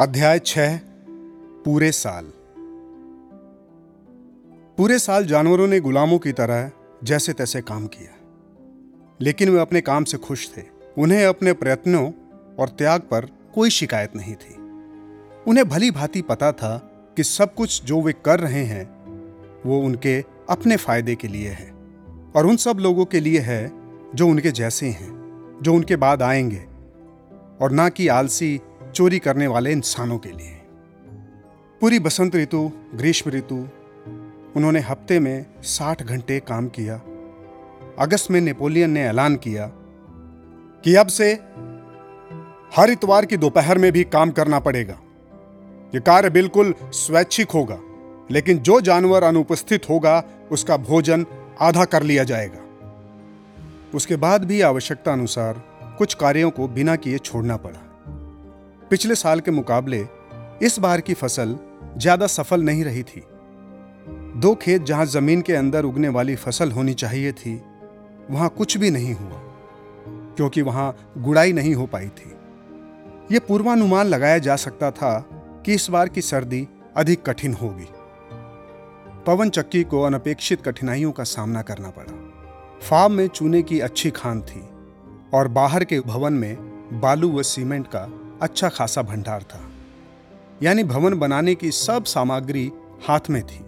अध्याय 0.00 0.38
छह, 0.38 0.76
पूरे 1.64 1.92
साल। 1.92 2.24
पूरे 4.78 4.98
साल 4.98 5.26
जानवरों 5.26 5.66
ने 5.66 5.80
गुलामों 5.80 6.18
की 6.18 6.32
तरह 6.32 6.70
जैसे 7.04 7.32
तैसे 7.32 7.60
काम 7.60 7.86
किया। 7.86 8.16
लेकिन 9.20 9.48
वे 9.48 9.60
अपने 9.60 9.80
काम 9.80 10.04
से 10.04 10.18
खुश 10.18 10.56
थे। 10.56 10.62
उन्हें 10.98 11.26
अपने 11.26 11.52
प्रयत्नों 11.52 12.12
और 12.58 12.68
त्याग 12.68 13.00
पर 13.00 13.28
कोई 13.54 13.70
शिकायत 13.70 14.16
नहीं 14.16 14.34
थी। 14.34 14.54
उन्हें 15.46 15.68
भली 15.68 15.90
भांति 15.90 16.22
पता 16.22 16.52
था 16.52 16.78
कि 17.16 17.22
सब 17.24 17.54
कुछ 17.54 17.84
जो 17.84 18.00
वे 18.00 18.12
कर 18.12 18.40
रहे 18.40 18.64
हैं, 18.64 18.84
वो 19.66 19.80
उनके 19.80 20.24
अपने 20.50 20.76
फ़ायदे 20.76 21.14
के 21.14 21.28
लिए 21.28 21.48
है। 21.48 21.74
और 22.36 22.46
उन 22.46 22.56
सब 22.56 22.76
लोगों 22.78 23.04
के 23.04 23.20
लिए 23.20 23.38
है 23.38 23.72
जो 24.14 24.28
उनके 24.28 24.50
जैसे 24.50 24.86
हैं, 24.86 25.14
जो 25.62 25.74
उनके 25.74 25.96
बाद 25.96 26.22
आएँगे। 26.22 26.66
और 27.60 27.72
ना 27.72 27.88
कि 27.88 28.08
आलसी 28.08 28.60
चोरी 28.94 29.18
करने 29.18 29.46
वाले 29.46 29.72
इंसानों 29.72 30.18
के 30.18 30.28
लिए। 30.28 30.60
पूरी 31.80 31.98
बसंत 31.98 32.36
ऋतु, 32.36 32.70
ग्रीष्म 32.94 33.30
ऋतु, 33.30 33.56
उन्होंने 34.56 34.80
हफ़्ते 34.80 35.18
में 35.20 35.46
साठ 35.62 36.02
घंटे 36.02 36.40
काम 36.40 36.68
किया। 36.68 37.00
अगस्त 37.98 38.30
में 38.30 38.40
नेपोलियन 38.40 38.90
ने 38.90 39.02
ऐलान 39.02 39.36
किया 39.36 39.66
कि 40.84 40.94
अब 40.94 41.06
से 41.06 41.32
हर 42.76 42.90
इतवार 42.90 43.26
की 43.26 43.36
दोपहर 43.36 43.78
में 43.78 43.90
भी 43.92 44.04
काम 44.04 44.30
करना 44.30 44.60
पड़ेगा। 44.60 44.98
यह 45.94 46.00
कार्य 46.00 46.30
बिल्कुल 46.30 46.74
स्वैच्छिक 46.82 47.50
होगा, 47.50 47.78
लेकिन 48.30 48.58
जो 48.58 48.80
जानवर 48.80 49.22
अनुपस्थित 49.22 49.88
होगा, 49.88 50.22
उसका 50.52 50.76
भोजन 50.76 51.26
आधा 51.60 51.84
कर 51.84 52.02
लिया 52.02 52.24
जाएगा। 52.24 52.60
उसके 53.94 54.16
बाद 54.16 54.44
भी 54.44 54.60
आवश्यकता 54.60 55.12
अनुसार 55.12 55.62
कुछ 55.98 56.14
कार्यों 56.14 56.50
को 56.50 56.68
बिना 56.68 56.96
किए 56.96 57.18
छोड़ना 57.18 57.56
पड़ा। 57.56 57.83
पिछले 58.94 59.14
साल 59.14 59.40
के 59.40 59.50
मुकाबले 59.50 59.98
इस 60.62 60.78
बार 60.78 61.00
की 61.00 61.14
फ़सल 61.14 61.56
ज़्यादा 61.98 62.26
सफल 62.26 62.62
नहीं 62.62 62.84
रही 62.84 63.02
थी। 63.02 63.22
दो 64.40 64.54
खेत 64.54 64.82
जहाँ 64.82 65.06
ज़मीन 65.06 65.40
के 65.42 65.52
अंदर 65.52 65.84
उगने 65.84 66.08
वाली 66.08 66.36
फ़सल 66.36 66.72
होनी 66.72 66.94
चाहिए 66.94 67.32
थी, 67.32 67.54
वहाँ 68.30 68.48
कुछ 68.48 68.76
भी 68.78 68.90
नहीं 68.90 69.14
हुआ, 69.14 69.40
क्योंकि 70.36 70.62
वहाँ 70.62 71.12
गुड़ाई 71.18 71.52
नहीं 71.52 71.74
हो 71.74 71.86
पाई 71.86 72.08
थी। 72.08 72.30
यह 73.32 73.40
पूर्वानुमान 73.48 74.06
लगाया 74.06 74.38
जा 74.38 74.56
सकता 74.56 74.90
था 74.90 75.18
कि 75.66 75.74
इस 75.74 75.90
बार 75.90 76.08
की 76.08 76.22
सर्दी 76.22 76.66
अधिक 76.96 77.22
कठिन 77.22 77.54
होगी। 77.54 77.88
पवन 79.26 79.50
चक्की 79.50 79.84
को 79.84 80.02
अनपेक्षित 80.02 80.62
कठिनाइयों 80.62 81.12
का 81.12 81.24
सामना 81.24 81.62
करना 81.62 81.90
पड़ा। 81.90 82.20
फार्म 82.80 83.12
में 83.12 83.28
चूने 83.28 83.62
की 83.62 83.80
अच्छी 83.80 84.10
खान 84.12 84.42
थी 84.42 84.68
और 85.34 85.48
बाहर 85.48 85.84
के 85.84 86.00
भवन 86.02 86.32
में 86.34 87.00
बालू 87.00 87.38
व 87.38 87.42
सीमेंट 87.42 87.86
का 87.86 88.10
अच्छा 88.42 88.68
खासा 88.68 89.02
भंडार 89.02 89.42
था। 89.42 89.70
यानी 90.62 90.84
भवन 90.84 91.14
बनाने 91.14 91.54
की 91.54 91.70
सब 91.70 92.04
सामग्री 92.04 92.72
हाथ 93.08 93.20
में 93.30 93.42
थी। 93.42 93.60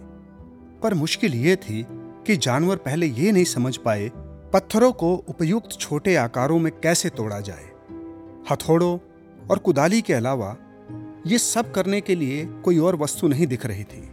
पर 0.83 0.93
मुश्किल 0.93 1.35
ये 1.35 1.55
थी 1.55 1.85
कि 2.27 2.37
जानवर 2.37 2.75
पहले 2.75 3.05
ये 3.05 3.31
नहीं 3.31 3.43
समझ 3.43 3.77
पाए 3.77 4.11
पत्थरों 4.53 4.91
को 4.91 5.15
उपयुक्त 5.15 5.79
छोटे 5.79 6.15
आकारों 6.15 6.59
में 6.59 6.73
कैसे 6.73 7.09
तोड़ा 7.09 7.39
जाए। 7.39 7.69
हथौड़ों 8.51 8.99
और 9.51 9.57
कुदाली 9.57 10.01
के 10.01 10.13
अलावा 10.13 10.57
ये 11.27 11.37
सब 11.37 11.73
करने 11.73 12.01
के 12.01 12.15
लिए 12.15 12.45
कोई 12.45 12.77
और 12.77 12.95
वस्तु 12.95 13.27
नहीं 13.27 13.47
दिख 13.47 13.65
रही 13.65 13.83
थी। 13.83 14.09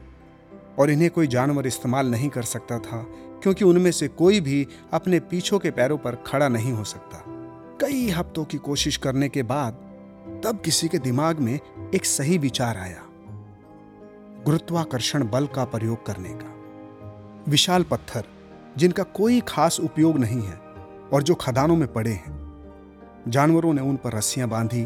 और 0.79 0.91
इन्हें 0.91 1.11
कोई 1.11 1.27
जानवर 1.27 1.67
इस्तेमाल 1.67 2.07
नहीं 2.07 2.29
कर 2.29 2.43
सकता 2.43 2.79
था, 2.79 3.07
क्योंकि 3.43 3.65
उनमें 3.65 3.93
से 3.93 4.09
कोई 4.09 4.41
भी 4.41 4.67
अपने 4.93 5.21
पीछों 5.21 5.59
के 5.59 5.71
पैरों 5.71 5.99
पर 5.99 6.15
खड़ा 6.15 6.49
नहीं 6.49 6.73
हो 6.73 6.85
सकता। 6.85 7.25
कई 7.81 8.09
हफ्तों 8.09 8.45
की 8.45 8.59
कोशिश 8.59 8.97
करने 8.97 9.29
के 9.29 9.43
बाद 9.43 9.84
तब 10.45 10.61
किसी 10.61 10.89
के 10.89 10.99
दिमाग 10.99 11.39
में 11.39 11.61
एक 11.95 12.05
सही 12.05 12.39
विचार 12.39 12.77
आया। 12.77 13.03
गुरुत्वाकर्षण 14.45 15.29
बल 15.29 15.47
का 15.47 15.65
प्रयोग 15.65 16.07
करने 16.07 16.29
का। 16.29 16.55
विशाल 17.49 17.83
पत्थर, 17.83 18.25
जिनका 18.77 19.03
कोई 19.03 19.41
खास 19.41 19.81
उपयोग 19.81 20.19
नहीं 20.19 20.43
है 20.43 20.61
और 21.13 21.23
जो 21.23 21.35
खदानों 21.35 21.77
में 21.77 21.93
पड़े 21.93 22.11
हैं। 22.11 22.35
जानवरों 23.29 23.75
ने 23.75 23.83
उन 23.83 23.97
पर 23.97 24.13
रस्सियाँ 24.13 24.49
बांधी 24.49 24.85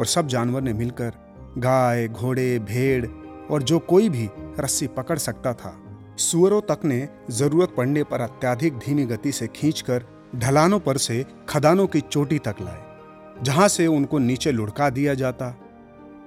और 0.00 0.06
सब 0.06 0.26
जानवर 0.26 0.60
ने 0.60 0.72
मिलकर 0.72 1.12
गाय, 1.58 2.08
घोड़े, 2.08 2.58
भेड़ 2.58 3.06
और 3.50 3.62
जो 3.62 3.78
कोई 3.78 4.08
भी 4.08 4.30
रस्सी 4.60 4.86
पकड़ 4.86 5.18
सकता 5.18 5.52
था, 5.52 5.82
सुअरों 6.18 6.60
तक 6.60 6.80
ने 6.84 7.08
ज़रूरत 7.30 7.74
पड़ने 7.76 8.04
पर 8.04 8.20
अत्याधिक 8.20 8.78
धीमी 8.78 9.04
गति 9.04 9.32
से 9.32 9.46
खींचकर 9.46 10.04
ढलानों 10.36 10.80
पर 10.80 10.96
से 10.96 11.26
खदानों 11.48 11.86
की 11.86 12.00
चोटी 12.00 12.38
तक 12.38 12.54
लाए। 12.60 12.93
जहाँ 13.42 13.68
से 13.68 13.86
उनको 13.86 14.18
नीचे 14.18 14.52
लुढ़का 14.52 14.90
दिया 14.90 15.14
जाता, 15.14 15.54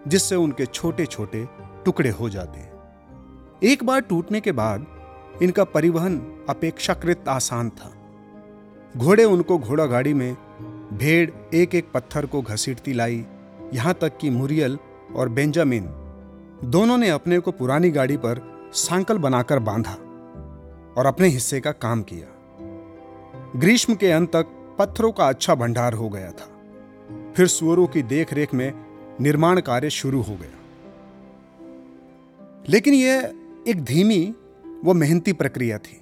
जिससे 0.07 0.35
उनके 0.35 0.65
छोटे 0.65 1.05
छोटे 1.05 1.47
टुकड़े 1.85 2.09
हो 2.09 2.29
जाते 2.29 2.65
एक 3.63 3.83
बार 3.83 4.01
टूटने 4.01 4.39
के 4.41 4.51
बाद 4.51 4.85
इनका 5.41 5.63
परिवहन 5.63 6.17
अपेक्षाकृत 6.49 7.27
आसान 7.29 7.69
था। 7.69 7.91
घोड़े 8.97 9.23
उनको 9.23 9.57
घोड़ा 9.57 9.85
गाड़ी 9.85 10.13
में 10.13 10.33
भेड़ 10.93 11.29
एक 11.55 11.75
एक 11.75 11.91
पत्थर 11.93 12.25
को 12.25 12.41
घसीटती 12.41 12.93
लाई, 12.93 13.25
यहाँ 13.73 13.93
तक 13.93 14.17
कि 14.17 14.29
मुरियल 14.29 14.77
और 15.15 15.29
बेंजामिन 15.29 15.87
दोनों 16.63 16.97
ने 16.97 17.09
अपने 17.09 17.39
को 17.39 17.51
पुरानी 17.51 17.89
गाड़ी 17.91 18.17
पर 18.17 18.41
सांकल 18.73 19.17
बनाकर 19.17 19.59
बांधा 19.59 19.93
और 20.97 21.05
अपने 21.05 21.27
हिस्से 21.27 21.59
का 21.59 21.71
काम 21.71 22.01
किया। 22.01 22.27
ग्रीष्म 23.59 23.95
के 23.95 24.11
अंत 24.11 24.29
तक 24.29 24.75
पत्थरों 24.79 25.11
का 25.11 25.27
अच्छा 25.29 25.55
भंडार 25.55 25.93
हो 25.93 26.09
गया 26.09 26.31
था। 26.31 26.49
फिर 27.37 27.47
सुअरों 27.47 27.87
की 27.87 28.03
देखरेख 28.03 28.53
में 28.53 28.73
निर्माण 29.21 29.61
कार्य 29.61 29.89
शुरू 29.89 30.21
हो 30.21 30.35
गया। 30.35 30.59
लेकिन 32.69 32.93
यह 32.93 33.33
एक 33.67 33.83
धीमी 33.83 34.35
व 34.85 34.93
मेहनती 34.93 35.33
प्रक्रिया 35.33 35.77
थी। 35.77 36.01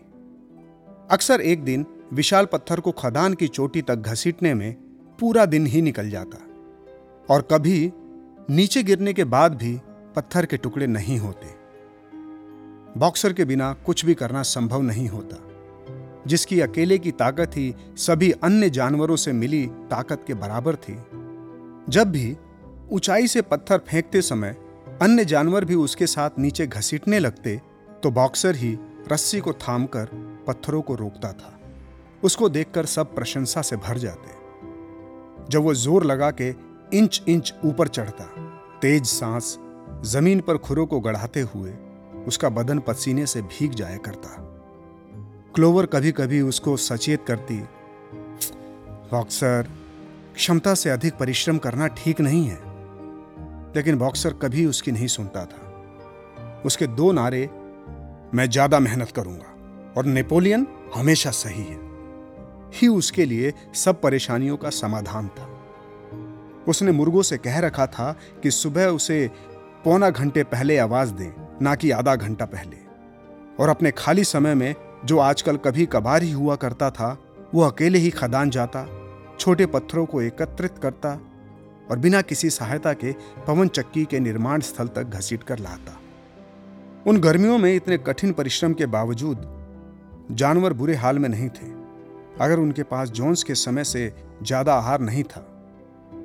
अक्सर 1.12 1.42
एक 1.42 1.64
दिन 1.64 1.86
विशाल 2.14 2.46
पत्थर 2.46 2.80
को 2.80 2.92
खदान 2.92 3.34
की 3.34 3.48
चोटी 3.48 3.82
तक 3.82 3.96
घसीटने 3.96 4.54
में 4.54 4.76
पूरा 5.20 5.46
दिन 5.46 5.66
ही 5.68 5.82
निकल 5.82 6.10
जाता 6.10 6.38
और 7.30 7.42
कभी 7.42 7.92
नीचे 8.50 8.84
गिरने 8.84 9.14
के 9.14 9.24
बाद 9.24 9.56
भी 9.56 9.80
पत्थर 10.16 10.46
के 10.46 10.58
टुकड़े 10.58 10.88
नहीं 10.88 11.18
होते। 11.18 11.48
बॉक्सर 13.00 13.34
के 13.34 13.46
बिना 13.46 13.74
कुछ 13.74 14.06
भी 14.06 14.14
करना 14.14 14.44
संभव 14.44 14.82
नहीं 14.82 15.08
होता, 15.08 15.38
जिसकी 16.28 16.60
अकेले 16.60 16.98
की 16.98 17.12
ताकत 17.12 17.52
ही 17.56 17.76
सभी 17.98 18.32
अन्य 18.32 18.70
जानवरों 18.70 19.16
से 19.16 19.34
मिली 19.34 19.68
ताकत 19.68 20.24
के 20.28 20.34
बराबर 20.34 20.76
थी। 20.76 20.98
जब 21.90 22.12
भी 22.12 22.36
ऊंचाई 22.92 23.28
से 23.28 23.42
पत्थर 23.42 23.78
फेंकते 23.78 24.22
समय 24.22 24.56
अन्य 25.02 25.26
जानवर 25.26 25.66
भी 25.66 25.76
उसके 25.76 26.08
साथ 26.08 26.40
नीचे 26.40 26.68
घसीटने 26.68 27.20
लगते 27.20 27.62
तो 28.04 28.12
बॉक्सर 28.12 28.56
ही 28.56 28.78
रस्सी 29.12 29.40
को 29.40 29.54
थामकर 29.54 30.10
पत्थरों 30.48 30.82
को 30.82 30.96
रोकता 30.96 31.32
था। 31.32 31.60
उसको 32.24 32.50
देखकर 32.50 32.86
सब 32.86 33.14
प्रशंसा 33.16 33.62
से 33.62 33.76
भर 33.78 33.98
जाते। 33.98 34.34
जब 35.50 35.62
वो 35.62 35.74
ज़ोर 35.74 36.04
लगा 36.04 36.32
के 36.32 36.50
इंच 36.94 37.22
इंच 37.28 37.54
ऊपर 37.66 37.88
चढ़ता, 37.88 38.26
तेज 38.82 39.06
सांस 39.06 39.58
ज़मीन 40.06 40.42
पर 40.42 40.58
खुरों 40.58 40.86
को 40.86 41.00
गढ़ाते 41.00 41.42
हुए 41.54 41.74
उसका 42.28 42.50
बदन 42.50 42.80
पसीने 42.80 43.26
से 43.26 43.42
भीग 43.42 43.72
जाया 43.72 43.98
करता। 43.98 44.36
क्लोवर 45.56 45.86
कभी 45.86 46.12
कभी 46.12 46.42
उसको 46.42 46.78
सचेत 46.78 47.26
करती 47.28 47.58
बॉक्सर 49.12 49.68
क्षमता 50.36 50.74
से 50.74 50.90
अधिक 50.90 51.14
परिश्रम 51.14 51.58
करना 51.58 51.88
ठीक 51.88 52.22
नहीं 52.22 52.46
है। 52.48 52.60
लेकिन 53.76 53.98
बॉक्सर 53.98 54.34
कभी 54.34 54.66
उसकी 54.66 54.92
नहीं 54.92 55.08
सुनता 55.08 55.46
था। 55.46 56.62
उसके 56.66 56.88
दो 56.88 57.12
नारे 57.12 57.50
मैं 58.34 58.50
ज़्यादा 58.50 58.80
मेहनत 58.80 59.12
करूँगा 59.12 59.94
और 59.98 60.06
नेपोलियन 60.06 60.68
हमेशा 60.96 61.32
सही 61.32 61.64
है। 61.64 61.80
ही 62.74 62.88
उसके 62.88 63.26
लिए 63.26 63.54
सब 63.74 64.02
परेशानियों 64.02 64.58
का 64.58 64.70
समाधान 64.70 65.28
था। 65.28 65.50
उसने 66.68 66.92
मुर्गों 66.92 67.22
से 67.22 67.38
कह 67.38 67.60
रखा 67.60 67.86
था 67.88 68.12
कि 68.44 68.52
सुबह 68.52 68.88
उसे 68.88 69.32
पौना 69.84 70.10
घंटे 70.10 70.44
पहले 70.44 70.78
आवाज़ 70.78 71.14
दें, 71.14 71.32
ना 71.62 71.76
कि 71.76 71.92
आधा 71.92 72.16
घंटा 72.16 72.46
पहले। 72.46 72.78
और 73.60 73.70
अपने 73.70 73.92
खाली 73.92 74.24
समय 74.24 74.56
में 74.56 74.76
जो 75.06 75.20
आजकल 75.20 75.58
कभी 75.58 75.86
कभार 75.86 76.24
ही 76.24 76.32
हुआ 76.32 76.56
करता 76.56 76.90
था, 76.92 77.18
वो 77.54 77.62
अकेले 77.62 77.98
ही 77.98 78.10
खदान 78.10 78.50
जाता 78.50 78.80
छोटे 79.40 79.66
पत्थरों 79.66 80.06
को 80.06 80.22
एकत्रित 80.22 80.78
करता 80.78 81.10
और 81.92 82.00
बिना 82.00 82.22
किसी 82.24 82.50
सहायता 82.52 82.94
के 82.96 83.12
पवन 83.48 83.68
चक्की 83.70 84.06
के 84.06 84.20
निर्माण 84.20 84.62
स्थल 84.62 84.88
तक 84.90 85.10
घसीट 85.10 85.44
कर 85.44 85.60
लाता। 85.60 85.98
उन 87.08 87.20
गर्मियों 87.20 87.58
में 87.58 87.74
इतने 87.76 87.98
कठिन 88.00 88.32
परिश्रम 88.34 88.74
के 88.74 88.86
बावजूद 88.88 89.48
जानवर 90.34 90.74
बुरे 90.74 90.96
हाल 90.96 91.20
में 91.20 91.30
नहीं 91.30 91.50
थे। 91.50 91.74
अगर 92.42 92.60
उनके 92.60 92.84
पास 92.86 93.10
जोन्स 93.12 93.44
के 93.44 93.56
समय 93.56 93.84
से 93.84 94.12
ज़्यादा 94.44 94.74
आहार 94.74 95.00
नहीं 95.02 95.24
था 95.26 95.40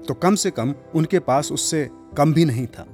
तो 0.08 0.14
कम 0.14 0.34
से 0.34 0.50
कम 0.50 0.74
उनके 0.94 1.18
पास 1.20 1.52
उससे 1.52 1.88
कम 2.16 2.32
भी 2.32 2.44
नहीं 2.44 2.66
था। 2.68 2.86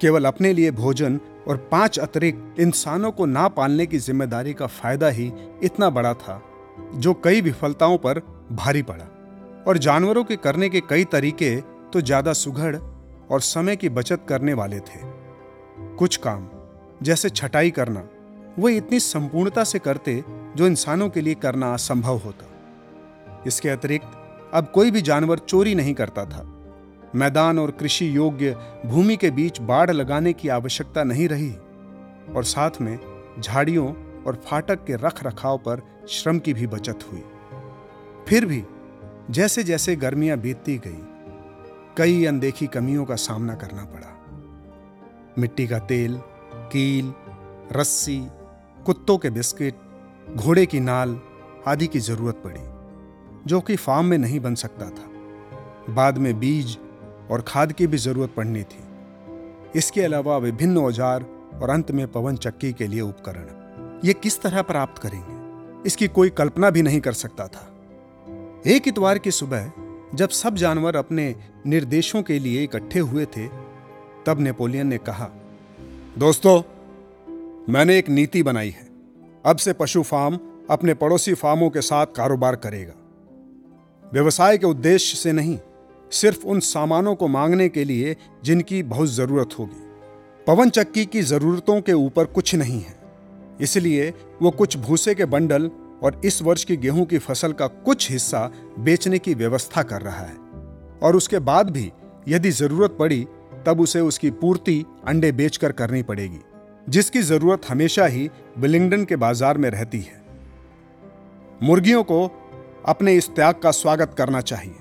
केवल 0.00 0.24
अपने 0.24 0.52
लिए 0.52 0.70
भोजन 0.72 1.20
और 1.48 1.56
पाँच 1.70 1.98
अतिरिक्त 1.98 2.60
इंसानों 2.60 3.10
को 3.12 3.26
ना 3.26 3.46
पालने 3.50 3.86
की 3.86 3.98
ज़िम्मेदारी 3.98 4.52
का 4.54 4.66
फ़ायदा 4.68 5.08
ही 5.08 5.32
इतना 5.62 5.90
बड़ा 5.90 6.12
था, 6.14 6.42
जो 6.94 7.14
कई 7.24 7.40
विफलताओं 7.40 7.96
पर 7.98 8.22
भारी 8.52 8.82
पड़ा। 8.82 9.04
और 9.66 9.78
जानवरों 9.78 10.24
के 10.24 10.36
करने 10.36 10.68
के 10.68 10.80
कई 10.80 11.04
तरीके 11.04 11.56
तो 11.92 12.00
ज़्यादा 12.00 12.32
सुघड़ 12.32 12.76
और 12.76 13.40
समय 13.40 13.76
की 13.76 13.88
बचत 13.88 14.24
करने 14.28 14.54
वाले 14.54 14.78
थे। 14.78 15.00
कुछ 15.96 16.16
काम, 16.16 16.48
जैसे 17.02 17.28
छटाई 17.30 17.70
करना, 17.70 18.04
वो 18.58 18.68
इतनी 18.68 19.00
संपूर्णता 19.00 19.64
से 19.64 19.78
करते 19.78 20.22
जो 20.56 20.66
इंसानों 20.66 21.08
के 21.08 21.20
लिए 21.20 21.34
करना 21.34 21.72
असंभव 21.74 22.16
होता। 22.16 22.46
इसके 23.46 23.68
अतिरिक्त, 23.68 24.16
अब 24.54 24.70
कोई 24.74 24.90
भी 24.90 25.02
जानवर 25.02 25.38
चोरी 25.38 25.74
नहीं 25.74 25.94
करता 25.94 26.24
था। 26.24 26.42
मैदान 27.14 27.58
और 27.58 27.70
कृषि 27.70 28.16
योग्य 28.16 28.56
भूमि 28.86 29.16
के 29.16 29.30
बीच 29.30 29.60
बाढ़ 29.60 29.90
लगाने 29.90 30.32
की 30.32 30.48
आवश्यकता 30.48 31.04
नहीं 31.04 31.28
रही 31.28 31.50
और 32.34 32.44
साथ 32.44 32.80
में 32.80 32.98
झाड़ियों 33.40 33.86
और 34.24 34.42
फाटक 34.46 34.84
के 34.84 34.96
रख 34.96 35.24
रखाव 35.24 35.58
पर 35.58 35.82
श्रम 36.08 36.38
की 36.38 36.54
भी 36.54 36.66
बचत 36.66 37.04
हुई। 37.12 37.22
फिर 38.28 38.46
भी 38.46 38.62
जैसे 39.30 39.62
जैसे 39.62 39.96
गर्मियाँ 39.96 40.38
बीतती 40.38 40.78
गई, 40.78 41.02
कई 41.96 42.24
अनदेखी 42.24 42.66
कमियों 42.66 43.04
का 43.04 43.16
सामना 43.16 43.54
करना 43.54 43.84
पड़ा। 43.84 44.16
मिट्टी 45.38 45.66
का 45.66 45.78
तेल, 45.78 46.20
कील, 46.72 47.14
रस्सी, 47.72 48.28
कुत्तों 48.86 49.18
के 49.18 49.30
बिस्किट, 49.30 49.74
घोड़े 50.36 50.66
की 50.66 50.80
नाल 50.80 51.20
आदि 51.66 51.86
की 51.86 51.98
ज़रूरत 51.98 52.34
पड़ी, 52.34 52.60
जो 53.46 53.60
कि 53.60 53.76
फार्म 53.76 54.06
में 54.06 54.18
नहीं 54.18 54.40
बन 54.40 54.54
सकता 54.54 54.90
था। 54.90 55.94
बाद 55.94 56.18
में 56.18 56.38
बीज 56.38 56.78
और 57.30 57.44
खाद 57.48 57.72
की 57.72 57.86
भी 57.86 57.96
ज़रूरत 57.96 58.34
पड़नी 58.36 58.62
थी। 58.62 58.84
इसके 59.78 60.02
अलावा 60.02 60.36
विभिन्न 60.36 60.78
औज़ार 60.78 61.22
और 61.62 61.70
अंत 61.70 61.90
में 61.90 62.12
पवन 62.12 62.36
चक्की 62.36 62.72
के 62.72 62.86
लिए 62.86 63.00
उपकरण। 63.00 64.00
ये 64.04 64.12
किस 64.12 64.42
तरह 64.42 64.62
प्राप्त 64.62 65.02
करेंगे? 65.02 65.86
इसकी 65.86 66.08
कोई 66.08 66.30
कल्पना 66.30 66.70
भी 66.70 66.82
नहीं 66.82 67.00
कर 67.00 67.12
सकता 67.12 67.46
था। 67.46 67.69
एक 68.66 68.88
इतवार 68.88 69.18
की 69.18 69.30
सुबह, 69.30 69.72
जब 70.14 70.28
सब 70.28 70.54
जानवर 70.54 70.96
अपने 70.96 71.36
निर्देशों 71.66 72.22
के 72.22 72.38
लिए 72.38 72.64
इकट्ठे 72.64 72.98
हुए 72.98 73.24
थे, 73.24 73.48
तब 74.26 74.36
नेपोलियन 74.38 74.86
ने 74.86 74.98
कहा, 74.98 75.30
दोस्तों, 76.18 76.62
मैंने 77.72 77.98
एक 77.98 78.08
नीति 78.08 78.42
बनाई 78.42 78.70
है। 78.70 78.88
अब 79.46 79.56
से 79.56 79.72
पशु 79.72 80.02
फार्म 80.02 80.38
अपने 80.70 80.94
पड़ोसी 80.94 81.34
फार्मों 81.34 81.70
के 81.70 81.80
साथ 81.80 82.06
कारोबार 82.06 82.56
करेगा। 82.56 82.92
व्यवसाय 84.12 84.58
के 84.58 84.66
उद्देश्य 84.66 85.16
से 85.16 85.32
नहीं, 85.32 85.58
सिर्फ़ 86.10 86.46
उन 86.46 86.60
सामानों 86.60 87.14
को 87.14 87.28
मांगने 87.28 87.68
के 87.68 87.84
लिए 87.84 88.16
जिनकी 88.44 88.82
बहुत 88.82 89.08
ज़रूरत 89.08 89.50
होगी। 89.58 89.82
पवन 90.46 90.70
चक्की 90.70 91.06
की 91.06 91.22
जरूरतों 91.22 91.80
के 91.80 91.92
ऊपर 91.92 92.24
कुछ 92.24 92.54
नहीं 92.54 92.80
है। 92.80 92.98
इसलिए 93.60 94.14
वो 94.42 94.50
कुछ 94.50 94.76
भूसे 94.76 95.14
के 95.14 95.24
बंडल 95.24 95.70
और 96.02 96.20
इस 96.24 96.42
वर्ष 96.42 96.64
की 96.64 96.76
गेहूँ 96.76 97.04
की 97.06 97.18
फ़सल 97.18 97.52
का 97.52 97.66
कुछ 97.66 98.10
हिस्सा 98.10 98.50
बेचने 98.78 99.18
की 99.18 99.34
व्यवस्था 99.34 99.82
कर 99.82 100.02
रहा 100.02 100.24
है। 100.24 100.36
और 101.02 101.16
उसके 101.16 101.38
बाद 101.38 101.70
भी 101.70 101.90
यदि 102.28 102.50
ज़रूरत 102.50 102.96
पड़ी, 102.98 103.26
तब 103.66 103.80
उसे 103.80 104.00
उसकी 104.00 104.30
पूर्ति 104.30 104.84
अंडे 105.08 105.32
बेचकर 105.32 105.72
करनी 105.72 106.02
पड़ेगी, 106.02 106.40
जिसकी 106.88 107.22
ज़रूरत 107.22 107.68
हमेशा 107.68 108.06
ही 108.06 108.30
विलिंगडन 108.58 109.04
के 109.04 109.16
बाज़ार 109.16 109.58
में 109.58 109.70
रहती 109.70 110.00
है। 110.00 110.22
मुर्गियों 111.62 112.02
को 112.02 112.24
अपने 112.86 113.14
इस 113.14 113.28
त्याग 113.28 113.54
का 113.54 113.70
स्वागत 113.70 114.14
करना 114.18 114.40
चाहिए। 114.40 114.74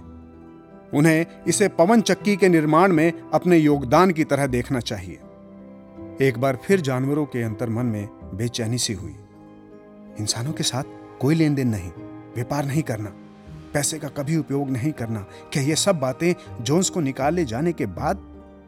उन्हें 0.93 1.25
इसे 1.47 1.67
पवन 1.67 2.01
चक्की 2.01 2.35
के 2.35 2.49
निर्माण 2.49 2.91
में 2.91 3.11
अपने 3.33 3.57
योगदान 3.57 4.11
की 4.11 4.23
तरह 4.23 4.47
देखना 4.47 4.79
चाहिए। 4.79 5.19
एक 6.21 6.37
बार 6.37 6.59
फिर 6.63 6.81
जानवरों 6.81 7.25
के 7.25 7.43
अंतर्मन 7.43 7.85
में 7.85 8.07
बेचैनी 8.33 8.77
सी 8.77 8.93
हुई। 8.93 9.15
इंसानों 10.19 10.53
के 10.53 10.63
साथ 10.63 10.83
कोई 11.21 11.35
लेन 11.35 11.55
देन 11.55 11.67
नहीं, 11.67 11.91
व्यापार 12.35 12.65
नहीं 12.65 12.81
करना, 12.83 13.13
पैसे 13.73 13.99
का 13.99 14.07
कभी 14.07 14.37
उपयोग 14.37 14.69
नहीं 14.69 14.91
करना। 14.91 15.19
क्या 15.53 15.63
ये 15.63 15.75
सब 15.75 15.99
बातें 15.99 16.63
जोन्स 16.63 16.89
को 16.89 16.99
निकाले 16.99 17.45
जाने 17.45 17.73
के 17.73 17.85
बाद 17.85 18.17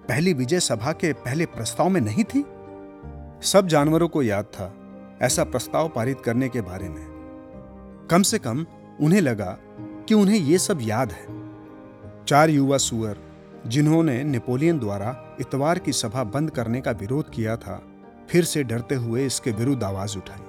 पहली 0.09 0.33
विजय 0.33 0.59
सभा 0.59 0.91
के 0.91 1.13
पहले 1.13 1.45
प्रस्ताव 1.45 1.89
में 1.89 2.01
नहीं 2.01 2.23
थी? 2.23 2.45
सब 3.43 3.67
जानवरों 3.67 4.07
को 4.07 4.23
याद 4.23 4.45
था, 4.45 4.73
ऐसा 5.21 5.43
प्रस्ताव 5.43 5.89
पारित 5.89 6.21
करने 6.21 6.49
के 6.49 6.61
बारे 6.61 6.89
में। 6.89 8.07
कम 8.11 8.21
से 8.21 8.39
कम 8.39 8.65
उन्हें 9.01 9.21
लगा 9.21 9.57
कि 10.07 10.13
उन्हें 10.13 10.39
यह 10.39 10.57
सब 10.57 10.79
याद 10.81 11.11
है। 11.11 11.25
चार 12.25 12.49
युवा 12.49 12.77
सुअर, 12.77 13.17
जिन्होंने 13.67 14.23
नेपोलियन 14.23 14.79
द्वारा 14.79 15.37
इतवार 15.39 15.79
की 15.79 15.91
सभा 15.91 16.23
बंद 16.23 16.51
करने 16.51 16.81
का 16.81 16.91
विरोध 16.91 17.29
किया 17.29 17.57
था, 17.57 17.83
फिर 18.29 18.43
से 18.43 18.63
डरते 18.63 18.95
हुए 18.95 19.25
इसके 19.25 19.51
विरुद्ध 19.51 19.83
आवाज़ 19.83 20.17
उठाई। 20.17 20.45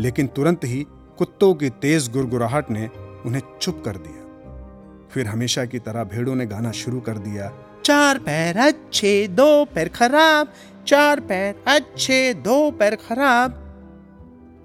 लेकिन 0.00 0.26
तुरंत 0.26 0.64
ही 0.64 0.86
कुत्तों 1.18 1.54
की 1.54 1.70
तेज 1.70 2.10
गुरगुराहट 2.12 2.70
ने 2.70 2.88
उन्हें 3.26 3.42
चुप 3.60 3.82
कर 3.84 3.96
दिया। 3.96 5.08
फिर 5.10 5.26
हमेशा 5.26 5.64
की 5.64 5.78
तरह 5.78 6.04
भेड़ों 6.04 6.34
ने 6.34 6.46
गाना 6.46 6.70
शुरू 6.72 7.00
कर 7.00 7.18
दिया, 7.18 7.52
चार 7.84 8.18
पैर 8.18 8.58
अच्छे, 8.58 9.28
दो 9.28 9.64
पैर 9.64 9.88
खराब, 9.88 10.52
चार 10.86 11.20
पैर 11.20 11.62
अच्छे, 11.66 12.34
दो 12.34 12.70
पैर 12.70 12.96
खराब। 12.96 13.58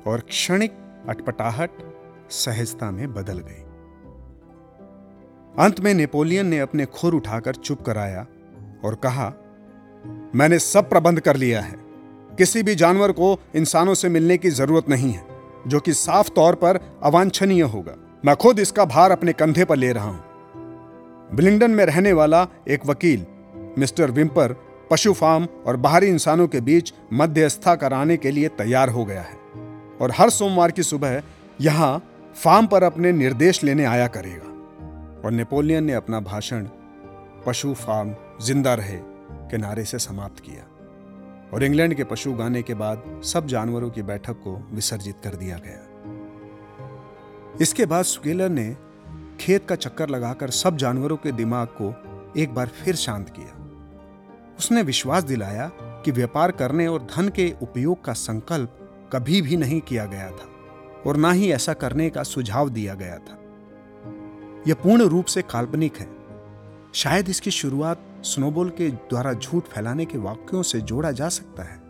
और 0.08 0.20
क्षणिक 0.20 0.78
अटपटाहट 1.10 1.72
सहजता 2.32 2.92
में 2.92 3.14
बदल 3.14 3.40
गई। 3.40 3.64
अंत 5.60 5.80
में 5.80 5.94
नेपोलियन 5.94 6.46
ने 6.46 6.60
अपने 6.60 6.86
खुर 6.86 7.14
उठाकर 7.14 7.56
चुप 7.56 7.82
कराया 7.82 8.26
और 8.86 8.96
कहा, 8.96 9.34
मैंने 10.36 10.60
सब 10.60 10.90
प्रबंध 10.90 11.20
कर 11.20 11.36
लिया 11.36 11.62
है। 11.62 11.76
किसी 12.38 12.64
भी 12.64 12.76
जानवर 12.76 13.12
को 13.12 13.38
इंसानों 13.56 13.94
से 13.94 14.10
मिलने 14.10 14.38
की 14.38 14.50
ज़रूरत 14.50 14.90
नहीं 14.90 15.12
है। 15.12 15.27
जो 15.68 15.80
कि 15.80 15.94
साफ़ 15.94 16.30
तौर 16.30 16.56
पर 16.56 17.00
अवांछनीय 17.04 17.62
होगा। 17.62 17.96
मैं 18.26 18.36
खुद 18.36 18.60
इसका 18.60 18.86
भार 18.86 19.12
अपने 19.12 19.34
कंधे 19.34 19.66
पर 19.66 19.76
ले 19.76 19.92
रहा 19.94 20.10
हूँ। 20.10 20.24
बिलिंगडन 21.36 21.72
में 21.72 21.86
रहने 21.86 22.14
वाला 22.14 22.48
एक 22.68 22.86
वकील, 22.86 23.26
मिस्टर 23.80 24.12
विम्पर, 24.12 24.56
पशु 24.92 25.14
फार्म 25.14 25.48
और 25.68 25.78
बाहरी 25.78 26.08
इंसानों 26.08 26.48
के 26.48 26.62
बीच 26.62 26.94
मध्यस्थता 27.14 27.76
कराने 27.76 28.18
के 28.18 28.32
लिए 28.32 28.48
तैयार 28.48 28.90
हो 28.90 29.06
गया 29.06 29.22
है। 29.22 29.38
और 30.02 30.12
हर 30.12 30.30
सोमवार 30.30 30.72
की 30.72 30.84
सुबह 30.84 31.22
यहाँ 31.62 32.04
फार्म 32.44 32.68
पर 32.68 32.84
अपने 32.84 33.12
निर्देश 33.12 33.64
लेने 33.64 33.86
आया 33.86 34.08
करेगा। 34.08 34.54
और 35.26 35.32
नेपोलियन 35.32 35.84
ने 35.84 35.94
अपना 35.94 36.20
भाषण, 36.20 36.68
पशु 37.46 37.74
फार्म, 37.74 38.16
ज़िंदा 38.42 38.74
रहे, 38.74 38.98
के 39.52 39.58
नारे 39.58 39.86
से 39.86 40.00
समाप्त 40.00 40.40
किया। 40.40 40.67
और 41.54 41.64
इंग्लैंड 41.64 41.94
के 41.94 42.04
पशु 42.04 42.34
गाने 42.34 42.62
के 42.62 42.74
बाद 42.74 43.22
सब 43.24 43.48
जानवरों 43.48 43.90
की 43.90 44.02
बैठक 44.02 44.34
को 44.34 44.68
विसर्जित 44.72 45.16
कर 45.24 45.36
दिया 45.36 45.58
गया। 45.58 45.84
इसके 47.62 47.86
बाद 47.86 48.06
सुकेलर 48.06 48.50
ने 48.50 48.78
खेत 49.40 49.68
का 49.68 49.76
चक्कर 49.76 50.10
लगाकर 50.10 50.50
सब 50.50 50.78
जानवरों 50.78 51.18
के 51.18 51.32
दिमाग 51.32 51.68
को 51.82 51.96
एक 52.38 52.54
बार 52.54 52.68
फिर 52.68 52.96
शांत 52.96 53.30
किया। 53.30 53.64
उसने 54.60 54.82
विश्वास 54.82 55.24
दिलाया 55.24 55.72
कि 55.82 56.12
व्यापार 56.12 56.52
करने 56.52 56.88
और 56.88 57.02
धन 57.02 57.30
के 57.30 57.54
उपयोग 57.62 58.04
का 58.04 58.14
संकल्प 58.14 58.74
कभी 59.14 59.42
भी 59.42 59.58
नहीं 59.58 59.82
किया 59.82 60.06
गया 60.06 60.32
था 60.32 60.50
और 61.08 61.18
ना 61.18 61.32
ही 61.32 61.52
ऐसा 61.52 61.74
करने 61.74 62.10
का 62.10 62.24
सुझाव 62.24 62.70
दिया 62.70 62.94
गया 62.94 63.18
था। 63.18 63.40
यह 64.68 64.74
पूर्ण 64.74 65.02
रूप 65.02 65.26
से 65.26 65.42
काल्पनिक 65.42 65.98
है। 65.98 66.08
शायद 66.94 67.30
इसकी 67.30 67.52
शुरुआत 67.52 68.07
स्नोबॉल 68.24 68.70
के 68.70 68.90
द्वारा 68.90 69.34
झूठ 69.34 69.64
फैलाने 69.64 70.06
के 70.06 70.18
वाक्यों 70.18 70.64
से 70.64 70.82
जोड़ा 70.82 71.12
जा 71.12 71.30
सकता 71.30 71.64
है। 71.64 71.82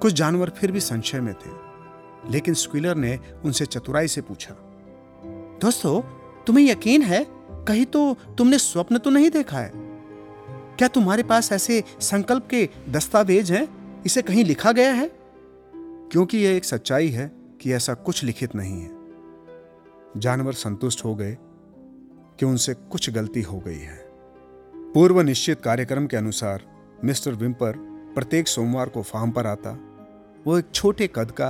कुछ 0.00 0.12
जानवर 0.12 0.50
फिर 0.50 0.72
भी 0.72 0.80
संशय 0.80 1.20
में 1.20 1.34
थे, 1.34 1.50
लेकिन 2.30 2.54
स्क्विलर 2.54 2.94
ने 2.94 3.18
उनसे 3.44 3.66
चतुराई 3.66 4.08
से 4.08 4.20
पूछा, 4.20 4.54
दोस्तों, 5.62 6.00
तुम्हें 6.44 6.70
यकीन 6.70 7.02
है? 7.02 7.26
कहीं 7.68 7.86
तो 7.86 8.16
तुमने 8.38 8.58
स्वप्न 8.58 8.98
तो 8.98 9.10
नहीं 9.10 9.30
देखा 9.30 9.58
है? 9.58 9.72
क्या 10.78 10.88
तुम्हारे 10.88 11.22
पास 11.22 11.52
ऐसे 11.52 11.84
संकल्प 12.00 12.46
के 12.50 12.68
दस्तावेज़ 12.88 13.52
हैं? 13.52 13.68
इसे 14.04 14.22
कहीं 14.22 14.44
लिखा 14.44 14.72
गया 14.72 14.92
है? 14.92 15.10
क्योंकि 16.12 16.38
यह 16.38 16.56
एक 16.56 16.64
सच्चाई 16.64 17.08
है 17.08 17.32
कि 17.60 17.72
ऐसा 17.72 17.94
कुछ 17.94 18.24
लिखित 18.24 18.54
नहीं 18.54 18.82
है। 18.82 18.90
जानवर 20.16 20.52
संतुष्ट 20.52 21.04
हो 21.04 21.14
गए 21.14 21.38
कि 22.38 22.46
उनसे 22.46 22.74
कुछ 22.74 23.10
गलती 23.10 23.42
हो 23.42 23.58
गई 23.58 23.78
है। 23.78 24.05
पूर्व 24.96 25.20
निश्चित 25.20 25.60
कार्यक्रम 25.60 26.06
के 26.06 26.16
अनुसार, 26.16 26.62
मिस्टर 27.04 27.32
विम्पर 27.32 27.72
प्रत्येक 28.14 28.48
सोमवार 28.48 28.88
को 28.88 29.02
फार्म 29.02 29.30
पर 29.30 29.46
आता। 29.46 29.70
वो 30.46 30.56
एक 30.58 30.70
छोटे 30.74 31.06
कद 31.06 31.30
का 31.30 31.48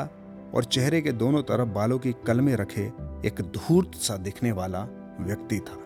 और 0.54 0.64
चेहरे 0.64 1.00
के 1.00 1.12
दोनों 1.12 1.42
तरफ़ 1.42 1.68
बालों 1.68 1.98
की 1.98 2.14
कलमे 2.26 2.54
रखे 2.54 2.82
एक 3.28 3.40
धूर्त 3.40 3.94
सा 3.94 4.16
दिखने 4.16 4.52
वाला 4.52 4.80
व्यक्ति 5.20 5.58
था। 5.58 5.78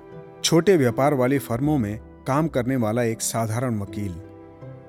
छोटे 0.44 0.76
व्यापार 0.76 1.14
वाली 1.14 1.38
फर्मों 1.38 1.76
में 1.78 1.98
काम 2.26 2.48
करने 2.48 2.76
वाला 2.76 3.02
एक 3.02 3.20
साधारण 3.20 3.80
वकील, 3.80 4.14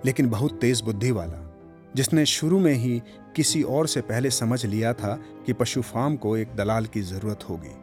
लेकिन 0.06 0.30
बहुत 0.30 0.60
तेज 0.62 0.82
बुद्धि 0.82 1.12
वाला, 1.12 1.56
जिसने 1.96 2.26
शुरू 2.26 2.60
में 2.60 2.74
ही 2.74 3.02
किसी 3.36 3.64
और 3.64 3.88
से 3.88 4.02
पहले 4.02 4.30
समझ 4.30 4.66
लिया 4.66 4.94
था 4.94 5.20
कि 5.46 5.54
पशु 5.54 5.82
फार्म 5.82 6.16
को 6.16 6.38
एक 6.38 6.56
दलाल 6.56 6.86
की 6.86 7.02
ज़रूरत 7.02 7.50
होगी, 7.50 7.76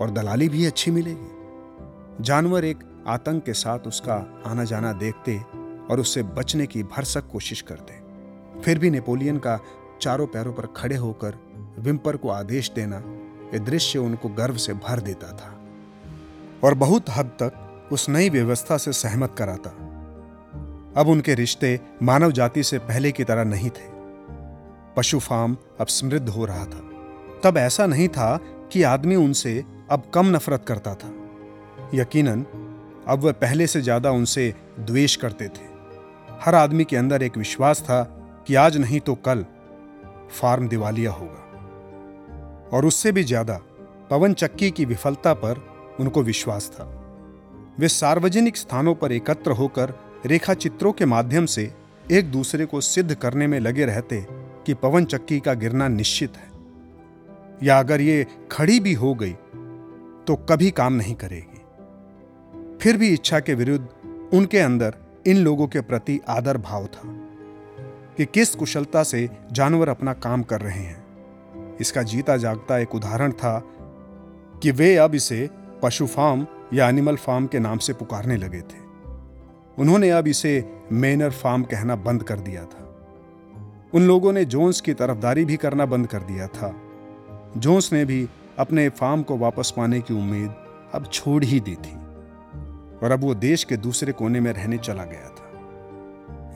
और 0.00 0.10
दलाली 0.10 0.48
भी 0.48 0.66
अच्छी 0.66 0.90
मिलेगी। 0.90 1.32
जानवर 2.20 2.64
एक 2.64 3.04
आतंक 3.06 3.44
के 3.44 3.52
साथ 3.52 3.78
उसका 3.78 4.42
आना 4.46 4.64
जाना 4.64 4.92
देखते 4.92 5.38
और 5.90 6.00
उससे 6.00 6.22
बचने 6.22 6.66
की 6.66 6.82
भरसक 6.82 7.28
कोशिश 7.28 7.60
करते। 7.60 7.94
फिर 8.60 8.78
भी 8.78 8.90
नेपोलियन 8.90 9.36
का 9.36 9.60
चारों 10.00 10.26
पैरों 10.26 10.52
पर 10.52 10.66
खड़े 10.66 10.96
होकर 10.96 11.34
विम्पर 11.78 12.16
को 12.16 12.28
आदेश 12.28 12.70
देना 12.70 12.96
यह 13.54 13.64
दृश्य 13.64 13.98
उनको 13.98 14.28
गर्व 14.28 14.56
से 14.56 14.72
भर 14.72 15.00
देता 15.00 15.32
था। 15.32 15.60
और 16.64 16.74
बहुत 16.74 17.04
हद 17.10 17.26
तक 17.26 17.82
उस 17.92 18.08
नई 18.08 18.30
व्यवस्था 18.30 18.76
से 18.76 18.92
सहमत 18.92 19.34
कराता। 19.38 19.70
अब 21.00 21.08
उनके 21.08 21.34
रिश्ते 21.34 21.80
मानव 22.02 22.32
जाति 22.32 22.62
से 22.62 22.78
पहले 22.78 23.12
की 23.12 23.24
तरह 23.24 23.44
नहीं 23.44 23.70
थे। 23.70 23.90
पशु 24.96 25.18
फार्म 25.18 25.56
अब 25.80 25.86
समृद्ध 25.86 26.28
हो 26.28 26.44
रहा 26.44 26.64
था। 26.64 26.90
तब 27.44 27.54
ऐसा 27.56 27.86
नहीं 27.86 28.08
था 28.08 28.40
कि 28.72 28.82
आदमी 28.82 29.16
उनसे 29.16 29.64
अब 29.90 30.02
कम 30.14 30.26
नफरत 30.26 30.64
करता 30.64 30.94
था। 30.94 31.15
यकीनन, 31.94 32.44
अब 33.08 33.20
वह 33.20 33.32
पहले 33.34 33.66
से 33.66 33.80
ज़्यादा 33.80 34.10
उनसे 34.10 34.52
द्वेष 34.80 35.16
करते 35.16 35.48
थे। 35.48 35.64
हर 36.40 36.54
आदमी 36.54 36.84
के 36.84 36.96
अंदर 36.96 37.22
एक 37.22 37.36
विश्वास 37.38 37.82
था 37.82 38.02
कि 38.46 38.54
आज 38.54 38.76
नहीं 38.76 39.00
तो 39.00 39.14
कल 39.24 39.44
फार्म 40.32 40.68
दिवालिया 40.68 41.10
होगा। 41.12 41.42
और 42.72 42.86
उससे 42.86 43.12
भी 43.12 43.22
ज़्यादा 43.24 43.60
पवन 44.10 44.34
चक्की 44.34 44.70
की 44.70 44.84
विफलता 44.84 45.32
पर 45.34 45.62
उनको 46.00 46.22
विश्वास 46.22 46.70
था। 46.70 46.84
वे 47.78 47.88
सार्वजनिक 47.88 48.56
स्थानों 48.56 48.94
पर 48.94 49.12
एकत्र 49.12 49.50
होकर 49.52 49.92
रेखा 50.26 50.54
चित्रों 50.54 50.92
के 50.92 51.04
माध्यम 51.06 51.46
से 51.46 51.70
एक 52.10 52.30
दूसरे 52.30 52.66
को 52.66 52.80
सिद्ध 52.80 53.14
करने 53.14 53.46
में 53.46 53.58
लगे 53.60 53.84
रहते 53.84 54.24
कि 54.66 54.74
पवन 54.74 55.04
चक्की 55.04 55.38
का 55.40 55.54
गिरना 55.54 55.88
निश्चित 55.88 56.36
है। 56.36 56.50
या 57.62 57.78
अगर 57.78 58.00
ये 58.00 58.26
खड़ी 58.52 58.78
भी 58.80 58.92
हो 58.94 59.14
गई 59.14 59.32
तो 60.26 60.36
कभी 60.48 60.70
काम 60.72 60.92
नहीं 60.92 61.14
करेगी। 61.14 61.55
फिर 62.86 62.96
भी 62.96 63.08
इच्छा 63.08 63.40
के 63.40 63.54
विरुद्ध 63.54 63.88
उनके 64.34 64.58
अंदर 64.58 64.94
इन 65.26 65.36
लोगों 65.36 65.66
के 65.66 65.80
प्रति 65.80 66.20
आदर 66.28 66.58
भाव 66.58 66.86
था 66.86 67.08
कि 68.16 68.24
किस 68.24 68.54
कुशलता 68.54 69.02
से 69.02 69.30
जानवर 69.52 69.88
अपना 69.88 70.12
काम 70.12 70.42
कर 70.42 70.60
रहे 70.60 70.80
हैं। 70.80 71.76
इसका 71.80 72.02
जीता 72.02 72.36
जागता 72.36 72.78
एक 72.78 72.94
उदाहरण 72.94 73.32
था 73.32 73.64
कि 74.62 74.70
वे 74.70 74.96
अब 74.96 75.14
इसे 75.14 75.50
पशु 75.82 76.06
फार्म 76.06 76.46
या 76.74 76.88
एनिमल 76.88 77.16
फार्म 77.16 77.46
के 77.46 77.58
नाम 77.58 77.78
से 77.78 77.92
पुकारने 77.92 78.36
लगे 78.36 78.60
थे। 78.60 78.78
उन्होंने 79.78 80.10
अब 80.10 80.28
इसे 80.28 80.80
मेनर 80.92 81.30
फार्म 81.30 81.62
कहना 81.62 81.96
बंद 81.96 82.22
कर 82.22 82.38
दिया 82.38 82.64
था। 82.64 83.08
उन 83.94 84.02
लोगों 84.02 84.32
ने 84.32 84.44
जोन्स 84.44 84.80
की 84.80 84.94
तरफदारी 84.94 85.44
भी 85.44 85.56
करना 85.56 85.86
बंद 85.86 86.06
कर 86.06 86.18
दिया 86.18 86.46
था। 86.46 86.80
जोन्स 87.56 87.92
ने 87.92 88.04
भी 88.04 88.28
अपने 88.58 88.88
फार्म 88.88 89.22
को 89.22 89.36
वापस 89.36 89.74
पाने 89.76 90.00
की 90.00 90.14
उम्मीद 90.14 90.54
अब 90.94 91.06
छोड़ 91.12 91.44
ही 91.44 91.60
दी 91.60 91.74
थी। 91.74 92.05
और 93.02 93.10
अब 93.10 93.20
वो 93.20 93.34
देश 93.34 93.64
के 93.64 93.76
दूसरे 93.76 94.12
कोने 94.12 94.40
में 94.40 94.52
रहने 94.52 94.78
चला 94.78 95.04
गया 95.04 95.28
था। 95.28 95.52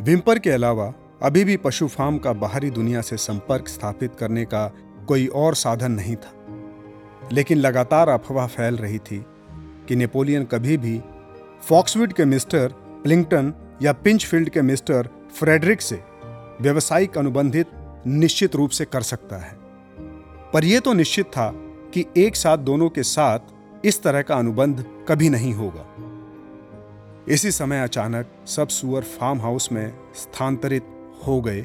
विम्पर 0.02 0.38
के 0.38 0.50
अलावा, 0.50 0.92
अभी 1.22 1.44
भी 1.44 1.56
पशु 1.56 1.88
फार्म 1.88 2.18
का 2.18 2.32
बाहरी 2.32 2.70
दुनिया 2.70 3.00
से 3.00 3.16
संपर्क 3.16 3.68
स्थापित 3.68 4.14
करने 4.14 4.44
का 4.44 4.72
कोई 5.08 5.26
और 5.26 5.54
साधन 5.54 5.92
नहीं 5.92 6.16
था। 6.16 6.32
लेकिन 7.32 7.58
लगातार 7.58 8.08
अफवाह 8.08 8.46
फैल 8.46 8.76
रही 8.76 8.98
थी 8.98 9.24
कि 9.88 9.96
नेपोलियन 9.96 10.44
कभी 10.44 10.76
भी 10.76 11.02
फॉक्सविड 11.62 12.12
के 12.12 12.24
मिस्टर 12.24 12.68
प्लिंगटन 13.04 13.54
या 13.82 13.92
पिंचफील्ड 13.92 14.48
के 14.48 14.62
मिस्टर 14.62 15.08
फ्रेडरिक 15.38 15.82
से 15.82 16.02
व्यवसायिक 16.60 17.18
अनुबंधित 17.18 17.66
निश्चित 18.06 18.56
रूप 18.56 18.70
से 18.70 18.84
कर 18.84 19.00
सकता 19.00 19.36
है। 19.36 19.56
पर 20.52 20.64
यह 20.64 20.80
तो 20.80 20.92
निश्चित 20.92 21.26
था 21.26 21.50
कि 21.94 22.06
एक 22.16 22.36
साथ 22.36 22.58
दोनों 22.58 22.88
के 22.88 23.02
साथ 23.02 23.38
इस 23.84 24.02
तरह 24.02 24.22
का 24.22 24.34
अनुबंध 24.34 25.04
कभी 25.08 25.28
नहीं 25.28 25.54
होगा। 25.54 26.09
इसी 27.30 27.50
समय 27.50 27.80
अचानक 27.80 28.30
सब 28.46 28.68
सुअर 28.68 29.02
फार्म 29.02 29.40
हाउस 29.40 29.72
में 29.72 29.92
स्थानांतरित 30.14 30.86
हो 31.26 31.40
गए 31.40 31.62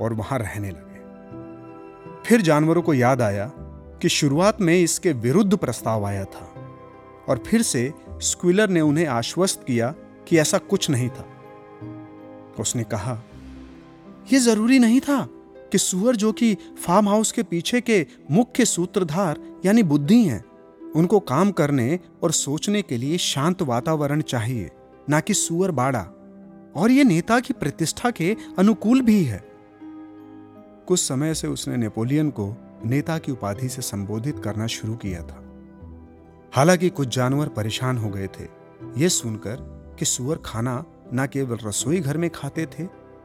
और 0.00 0.12
वहाँ 0.12 0.38
रहने 0.38 0.70
लगे। 0.70 2.22
फिर 2.26 2.40
जानवरों 2.40 2.82
को 2.82 2.94
याद 2.94 3.22
आया 3.22 3.50
कि 4.02 4.08
शुरुआत 4.08 4.60
में 4.60 4.74
इसके 4.74 5.12
विरुद्ध 5.12 5.56
प्रस्ताव 5.56 6.04
आया 6.04 6.24
था 6.24 6.50
और 7.28 7.42
फिर 7.46 7.62
से 7.62 7.92
स्क्विलर 8.10 8.68
ने 8.68 8.80
उन्हें 8.80 9.06
आश्वस्त 9.06 9.64
किया 9.66 9.94
कि 10.28 10.38
ऐसा 10.38 10.58
कुछ 10.58 10.90
नहीं 10.90 11.08
था। 11.08 11.26
उसने 12.60 12.84
कहा 12.84 13.22
यह 14.32 14.38
ज़रूरी 14.38 14.78
नहीं 14.78 15.00
था 15.00 15.28
कि 15.72 15.78
सुअर 15.78 16.16
जो 16.16 16.32
कि 16.32 16.54
फार्म 16.54 17.08
हाउस 17.08 17.32
के 17.32 17.42
पीछे 17.42 17.80
के 17.80 18.06
मुख्य 18.30 18.64
सूत्रधार 18.64 19.40
यानी 19.64 19.82
बुद्धि 19.82 20.24
हैं, 20.24 20.44
उनको 20.96 21.20
काम 21.20 21.50
करने 21.50 21.98
और 22.22 22.32
सोचने 22.32 22.82
के 22.82 22.96
लिए 22.96 23.18
शांत 23.18 23.62
वातावरण 23.62 24.20
चाहिए। 24.20 24.70
ना 25.10 25.20
कि 25.20 25.34
सुअर 25.34 25.70
बाड़ा, 25.70 26.06
और 26.76 26.90
यह 26.90 27.04
नेता 27.04 27.40
की 27.40 27.54
प्रतिष्ठा 27.54 28.10
के 28.10 28.36
अनुकूल 28.58 29.00
भी 29.00 29.24
है। 29.24 29.44
कुछ 30.88 31.00
समय 31.00 31.34
से 31.34 31.48
उसने 31.48 31.76
नेपोलियन 31.76 32.30
को 32.30 32.56
नेता 32.84 33.18
की 33.18 33.32
उपाधि 33.32 33.68
से 33.68 33.82
संबोधित 33.82 34.38
करना 34.38 34.66
शुरू 34.66 34.96
किया 34.96 35.22
था। 35.22 35.44
हालाँकि 36.52 36.88
कुछ 36.88 37.16
जानवर 37.16 37.48
परेशान 37.48 37.98
हो 37.98 38.08
गए 38.08 38.26
थे। 38.26 38.44
यह 38.96 39.08
सुनकर 39.08 39.56
कि 39.98 40.04
सुअर 40.04 40.38
खाना 40.44 40.84
न 41.14 41.26
केवल 41.26 41.56
रसोई 41.56 42.00
घर 42.00 42.16
में 42.16 42.30
खाते 42.30 42.66
थे, 42.66 42.84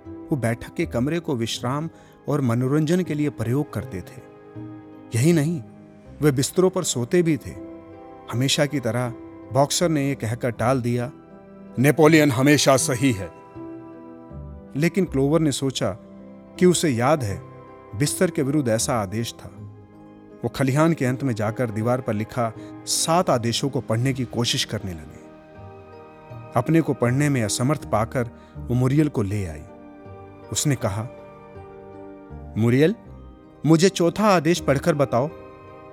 वो 0.09 0.36
बैठक 0.36 0.74
के 0.74 0.86
कमरे 0.86 1.19
को 1.19 1.36
विश्राम 1.36 1.89
और 2.27 2.41
मनोरंजन 2.41 3.03
के 3.03 3.13
लिए 3.13 3.29
प्रयोग 3.29 3.74
करते 3.74 4.01
थे। 4.01 4.21
यही 5.15 5.33
नहीं, 5.33 5.63
वे 6.21 6.31
बिस्तरों 6.31 6.69
पर 6.69 6.83
सोते 6.83 7.21
भी 7.21 7.38
थे। 7.38 7.51
हमेशा 8.31 8.65
की 8.65 8.79
तरह 8.79 9.13
बॉक्सर 9.53 9.89
ने 9.89 10.09
यह 10.09 10.15
कहकर 10.15 10.50
टाल 10.50 10.81
दिया 10.81 11.12
नेपोलियन 11.79 12.31
हमेशा 12.31 12.77
सही 12.77 13.12
है। 13.12 13.31
लेकिन 14.75 15.05
क्लोवर 15.05 15.39
ने 15.39 15.51
सोचा 15.51 15.89
कि 16.59 16.65
उसे 16.65 16.89
याद 16.89 17.24
है, 17.24 17.41
बिस्तर 17.95 18.31
के 18.31 18.41
विरुद्ध 18.41 18.69
ऐसा 18.69 18.93
आदेश 18.93 19.33
था। 19.33 19.51
वो 20.43 20.48
खलिहान 20.48 20.93
के 20.93 21.05
अंत 21.05 21.24
में 21.24 21.33
जाकर 21.33 21.69
दीवार 21.69 22.01
पर 22.01 22.13
लिखा 22.13 22.53
सात 22.86 23.29
आदेशों 23.29 23.69
को 23.69 23.81
पढ़ने 23.81 24.13
की 24.13 24.25
कोशिश 24.25 24.65
करने 24.65 24.91
लगे। 24.91 25.19
अपने 26.55 26.81
को 26.81 26.93
पढ़ने 26.93 27.29
में 27.29 27.43
असमर्थ 27.43 27.86
पाकर 27.86 28.29
वो 28.57 28.74
मुरियल 28.74 29.09
को 29.09 29.21
ले 29.21 29.45
आई। 29.45 29.63
उसने 30.51 30.75
कहा, 30.75 31.07
मुरियल, 32.57 32.95
मुझे 33.65 33.89
चौथा 33.89 34.27
आदेश 34.27 34.59
पढ़कर 34.59 34.95
बताओ। 34.95 35.27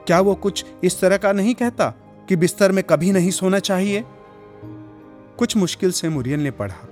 क्या 0.07 0.21
वो 0.21 0.35
कुछ 0.35 0.65
इस 0.85 1.01
तरह 1.01 1.17
का 1.17 1.33
नहीं 1.33 1.55
कहता 1.55 1.95
कि 2.29 2.37
बिस्तर 2.37 2.73
में 2.73 2.85
कभी 2.85 3.13
नहीं 3.13 3.31
सोना 3.31 3.59
चाहिए? 3.59 4.05
कुछ 5.39 5.57
मुश्किल 5.57 5.91
से 5.91 6.09
मुरियल 6.09 6.41
ने 6.41 6.51
पढ़ा। 6.51 6.89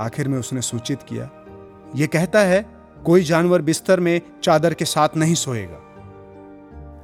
आखिर 0.00 0.28
में 0.28 0.38
उसने 0.38 0.60
सूचित 0.62 1.02
किया 1.02 1.30
यह 1.96 2.06
कहता 2.06 2.40
है, 2.40 2.66
कोई 3.04 3.22
जानवर 3.22 3.62
बिस्तर 3.62 4.00
में 4.00 4.20
चादर 4.42 4.74
के 4.74 4.84
साथ 4.84 5.16
नहीं 5.16 5.34
सोएगा। 5.34 5.80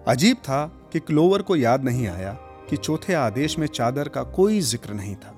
अजीब 0.08 0.36
था 0.36 0.66
कि 0.92 1.00
क्लोवर 1.00 1.42
को 1.42 1.56
याद 1.56 1.84
नहीं 1.84 2.06
आया 2.08 2.32
कि 2.70 2.76
चौथे 2.76 3.14
आदेश 3.14 3.58
में 3.58 3.66
चादर 3.66 4.08
का 4.08 4.22
कोई 4.22 4.60
ज़िक्र 4.60 4.94
नहीं 4.94 5.14
था। 5.14 5.34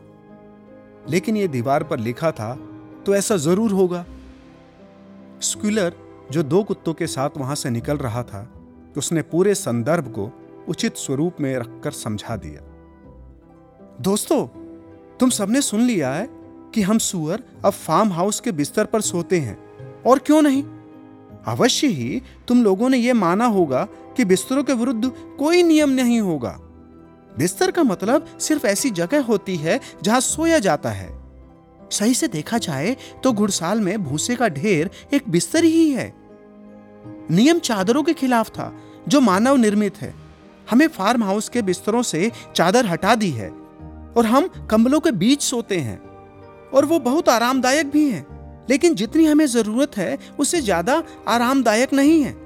लेकिन 1.09 1.37
यह 1.37 1.47
दीवार 1.47 1.85
पर 1.85 1.99
लिखा 1.99 2.31
था 2.31 2.55
तो 3.07 3.15
ऐसा 3.15 3.37
ज़रूर 3.37 3.73
होगा। 3.73 4.05
स्क्यूलर, 5.41 5.93
जो 6.31 6.43
दो 6.43 6.63
कुत्तों 6.63 6.95
के 6.95 7.07
साथ 7.07 7.37
वहाँ 7.37 7.55
से 7.55 7.71
निकल 7.71 7.97
रहा 7.97 8.23
था, 8.23 8.49
उसने 8.97 9.23
पूरे 9.23 9.55
संदर्भ 9.55 10.09
को 10.09 10.31
उचित 10.69 10.97
स्वरूप 10.97 11.37
में 11.41 11.57
रखकर 11.57 11.91
समझा 11.91 12.37
दिया। 12.37 12.63
दोस्तों 14.01 14.47
तुम 15.21 15.31
सबने 15.31 15.61
सुन 15.63 15.81
लिया 15.81 16.11
है 16.11 16.29
कि 16.75 16.83
हम 16.83 16.99
सुअर 16.99 17.43
अब 17.65 17.73
फार्म 17.73 18.13
हाउस 18.13 18.41
के 18.41 18.53
बिस्तर 18.53 18.85
पर 18.85 19.01
सोते 19.01 19.39
हैं। 19.39 19.59
और 20.07 20.19
क्यों 20.19 20.43
नहीं? 20.43 20.63
अवश्य 21.47 21.87
ही 21.87 22.23
तुम 22.49 22.65
लोगों 22.65 22.89
ने 22.89 22.99
यह 22.99 23.15
माना 23.15 23.47
होगा 23.47 23.85
कि 24.17 24.25
बिस्तरों 24.25 24.65
के 24.65 24.73
विरुद्ध 24.73 25.13
कोई 25.39 25.63
नियम 25.63 25.91
नहीं 25.91 26.21
होगा। 26.21 26.59
बिस्तर 27.39 27.71
का 27.71 27.83
मतलब 27.83 28.39
सिर्फ़ 28.41 28.67
ऐसी 28.67 28.91
जगह 28.91 29.23
होती 29.23 29.57
है 29.57 29.81
जहाँ 30.03 30.21
सोया 30.21 30.59
जाता 30.59 30.91
है। 30.91 31.19
सही 31.91 32.15
से 32.15 32.29
देखा 32.29 32.59
जाए 32.59 32.97
तो 33.25 33.33
घुड़साल 33.33 33.81
में 33.81 34.05
भूसे 34.05 34.37
का 34.37 34.49
ढेर 34.49 34.91
एक 35.15 35.29
बिस्तर 35.29 35.65
ही 35.65 35.91
है। 35.91 36.15
नियम 37.31 37.59
चादरों 37.59 38.03
के 38.03 38.13
खिलाफ 38.13 38.51
था, 38.51 38.77
जो 39.09 39.21
मानव 39.21 39.57
निर्मित 39.57 39.97
है। 39.97 40.15
हमें 40.71 40.89
फार्म 40.89 41.25
हाउस 41.25 41.49
के 41.49 41.63
बिस्तरों 41.63 42.03
से 42.03 42.33
चादर 42.57 42.87
हटा 42.87 43.15
दी 43.15 43.31
है। 43.31 43.68
और 44.17 44.27
हम 44.27 44.49
कंबलों 44.71 45.01
के 45.01 45.11
बीच 45.13 45.43
सोते 45.43 45.79
हैं। 45.79 46.01
और 46.75 46.85
वो 46.85 46.99
बहुत 46.99 47.29
आरामदायक 47.29 47.91
भी 47.91 48.09
हैं, 48.11 48.27
लेकिन 48.71 48.95
जितनी 48.95 49.25
हमें 49.25 49.47
ज़रूरत 49.47 49.97
है, 49.97 50.19
उससे 50.39 50.61
ज़्यादा 50.61 51.03
आरामदायक 51.29 51.93
नहीं 51.93 52.23
है। 52.23 52.37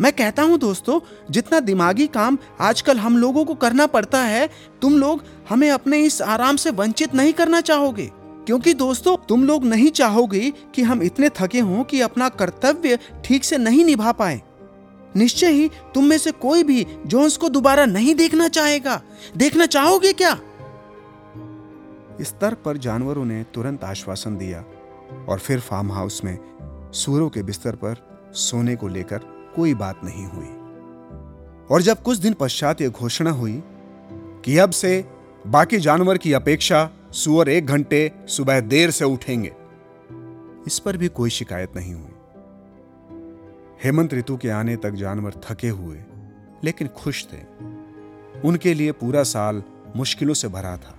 मैं 0.00 0.12
कहता 0.12 0.42
हूँ 0.42 0.58
दोस्तों, 0.58 0.98
जितना 1.30 1.60
दिमागी 1.60 2.06
काम 2.06 2.38
आजकल 2.60 2.98
हम 2.98 3.16
लोगों 3.16 3.44
को 3.44 3.54
करना 3.54 3.86
पड़ता 3.86 4.22
है, 4.22 4.48
तुम 4.82 4.98
लोग 4.98 5.22
हमें 5.48 5.70
अपने 5.70 5.98
इस 5.98 6.20
आराम 6.22 6.56
से 6.56 6.70
वंचित 6.70 7.14
नहीं 7.14 7.32
करना 7.32 7.60
चाहोगे। 7.60 8.10
क्योंकि 8.46 8.74
दोस्तों, 8.74 9.16
तुम 9.28 9.44
लोग 9.44 9.64
नहीं 9.64 9.90
चाहोगे 9.90 10.52
कि 10.74 10.82
हम 10.82 11.02
इतने 11.02 11.28
थके 11.28 11.60
हों 11.60 11.82
कि 11.84 12.00
अपना 12.00 12.28
कर्तव्य 12.28 12.98
ठीक 13.24 13.44
से 13.44 13.58
नहीं 13.58 13.84
निभा 13.84 14.12
पाए। 14.12 14.40
निश्चय 15.16 15.50
ही 15.50 15.68
तुम 15.94 16.04
में 16.04 16.18
से 16.18 16.30
कोई 16.30 16.62
भी 16.62 16.86
जोन्स 17.06 17.36
को 17.36 17.48
दोबारा 17.48 17.86
नहीं 17.86 18.14
देखना 18.14 18.48
चाहेगा। 18.48 19.00
देखना 19.36 19.66
चाहोगे 19.66 20.12
क्या? 20.12 20.38
इस 22.20 22.34
तर्क 22.40 22.58
पर 22.64 22.76
जानवरों 22.76 23.24
ने 23.24 23.44
तुरंत 23.54 23.84
आश्वासन 23.84 24.36
दिया 24.36 24.64
और 25.28 25.38
फिर 25.38 25.60
फार्म 25.60 25.92
हाउस 25.92 26.24
में 26.24 26.38
सूरों 26.94 27.28
के 27.28 27.42
बिस्तर 27.42 27.74
पर 27.74 27.96
सोने 28.32 28.76
को 28.76 28.88
लेकर 28.88 29.18
कोई 29.56 29.74
बात 29.74 30.00
नहीं 30.04 30.26
हुई। 30.26 30.48
और 31.70 31.82
जब 31.82 32.02
कुछ 32.02 32.18
दिन 32.18 32.32
पश्चात 32.32 32.80
यह 32.80 32.88
घोषणा 32.88 33.30
हुई 33.30 33.62
कि 34.44 34.58
अब 34.58 34.70
से 34.70 35.04
बाकी 35.46 35.76
जानवर 35.76 36.18
की 36.18 36.32
अपेक्षा 36.32 36.90
सुअर 37.12 37.48
एक 37.48 37.66
घंटे, 37.66 38.12
सुबह 38.26 38.60
देर 38.60 38.90
से 38.90 39.04
उठेंगे, 39.04 39.52
इस 40.66 40.78
पर 40.78 40.96
भी 40.96 41.08
कोई 41.08 41.30
शिकायत 41.30 41.76
नहीं 41.76 41.94
हुई। 41.94 42.12
हेमंत 43.84 44.14
ऋतु 44.14 44.36
के 44.36 44.48
आने 44.48 44.76
तक 44.76 44.90
जानवर 44.90 45.34
थके 45.44 45.68
हुए, 45.68 45.98
लेकिन 46.64 46.88
खुश 46.88 47.26
थे। 47.32 47.40
उनके 48.44 48.74
लिए 48.74 48.92
पूरा 48.92 49.22
साल 49.22 49.62
मुश्किलों 49.96 50.34
से 50.34 50.48
भरा 50.48 50.76
था। 50.76 50.97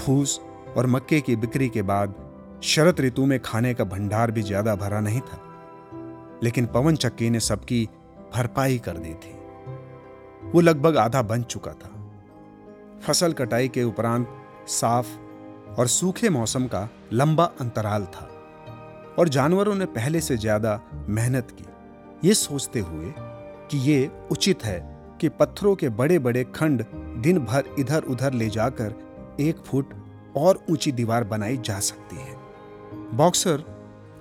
फूस 0.00 0.38
और 0.76 0.86
मक्के 0.86 1.20
की 1.20 1.36
बिक्री 1.36 1.68
के 1.68 1.82
बाद 1.82 2.14
शरत 2.64 3.00
ऋतु 3.00 3.24
में 3.26 3.38
खाने 3.40 3.72
का 3.74 3.84
भंडार 3.84 4.30
भी 4.30 4.42
ज़्यादा 4.42 4.74
भरा 4.76 5.00
नहीं 5.00 5.20
था। 5.20 5.40
लेकिन 6.42 6.66
पवन 6.66 6.96
चक्की 6.96 7.30
ने 7.30 7.40
सबकी 7.40 7.88
भरपाई 8.34 8.78
कर 8.78 8.96
दी 8.96 9.14
थी। 9.14 9.32
वो 10.50 10.60
लगभग 10.60 10.96
आधा 10.96 11.22
बन 11.22 11.42
चुका 11.42 11.72
था। 11.72 11.90
फ़सल 13.02 13.32
कटाई 13.32 13.68
के 13.68 13.82
उपरांत 13.82 14.28
साफ़ 14.68 15.08
और 15.78 15.86
सूखे 15.88 16.28
मौसम 16.28 16.66
का 16.66 16.88
लंबा 17.12 17.44
अंतराल 17.60 18.04
था 18.06 18.28
और 19.18 19.28
जानवरों 19.28 19.74
ने 19.74 19.84
पहले 19.88 20.20
से 20.20 20.36
ज़्यादा 20.36 20.80
मेहनत 21.08 21.50
की। 21.50 22.28
ये 22.28 22.34
सोचते 22.34 22.80
हुए 22.80 23.12
कि 23.70 23.78
ये 23.80 24.10
उचित 24.30 24.64
है 24.64 24.78
कि 25.20 25.28
पत्थरों 25.30 25.74
के 25.76 25.88
बड़े 25.90 26.18
बड़े 26.18 26.44
खंड 26.54 26.84
दिन 27.22 27.38
भर 27.38 27.74
इधर 27.78 28.02
उधर 28.04 28.32
ले 28.32 28.48
जाकर 28.48 28.94
एक 29.40 29.56
फुट 29.56 29.94
और 30.36 30.64
ऊँची 30.70 30.92
दीवार 30.92 31.24
बनाई 31.24 31.56
जा 31.56 31.78
सकती 31.80 32.16
है। 32.16 32.36
बॉक्सर, 33.16 33.64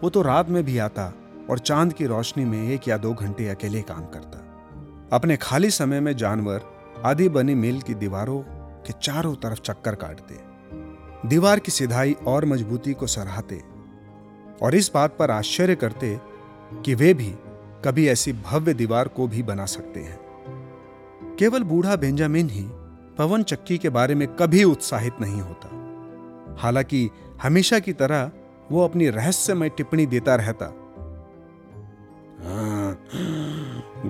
वो 0.04 0.10
तो 0.10 0.22
रात 0.22 0.50
में 0.50 0.64
भी 0.64 0.78
आता 0.78 1.14
और 1.50 1.60
चाँद 1.60 1.94
की 1.94 2.06
रोशनी 2.06 2.46
में 2.46 2.70
एक 2.70 2.88
या 2.88 2.98
दो 2.98 3.14
घंटे 3.14 3.48
अकेले 3.48 3.82
काम 3.82 4.06
करता। 4.06 4.46
अपने 5.14 5.38
खाली 5.38 5.70
समय 5.70 6.00
में 6.00 6.18
जानवर 6.18 6.62
आदि 7.06 7.30
बनी 7.30 7.56
मिल 7.56 7.82
की 7.82 7.94
दीवारों 7.94 8.40
के 8.88 8.94
चारों 9.04 9.36
तरफ़ 9.36 9.62
चक्कर 9.62 9.96
काटते। 9.96 10.40
दीवार 11.28 11.60
की 11.60 11.72
सिधाई 11.72 12.16
और 12.28 12.46
मजबूती 12.46 12.94
को 12.94 13.08
सराहते 13.08 13.62
और 14.62 14.76
इस 14.76 14.92
बात 14.94 15.16
पर 15.20 15.32
आश्चर्य 15.32 15.76
करते 15.76 16.20
कि 16.86 16.96
वे 16.96 17.14
भी 17.14 17.36
कभी 17.86 18.08
ऐसी 18.08 18.34
भव्य 18.34 18.74
दीवार 18.74 19.08
को 19.08 19.28
भी 19.28 19.44
बना 19.44 19.66
सकते 19.66 20.00
हैं। 20.00 20.20
केवल 21.40 21.64
बूढ़ा 21.64 21.96
बेंजामिन 21.96 22.50
ही 22.50 22.70
पवन 23.20 23.44
चक्की 23.44 23.78
के 23.78 23.90
बारे 23.90 24.16
में 24.16 24.28
कभी 24.36 24.64
उत्साहित 24.64 25.14
नहीं 25.22 25.42
होता। 25.42 25.70
हालाँकि 26.60 27.10
हमेशा 27.42 27.80
की 27.80 27.94
तरह 27.94 28.32
वो 28.72 28.84
अपनी 28.84 29.10
रहस्यमय 29.10 29.70
टिप्पणी 29.70 30.06
देता 30.06 30.36
रहता। 30.36 30.66
हाँ, 32.44 32.92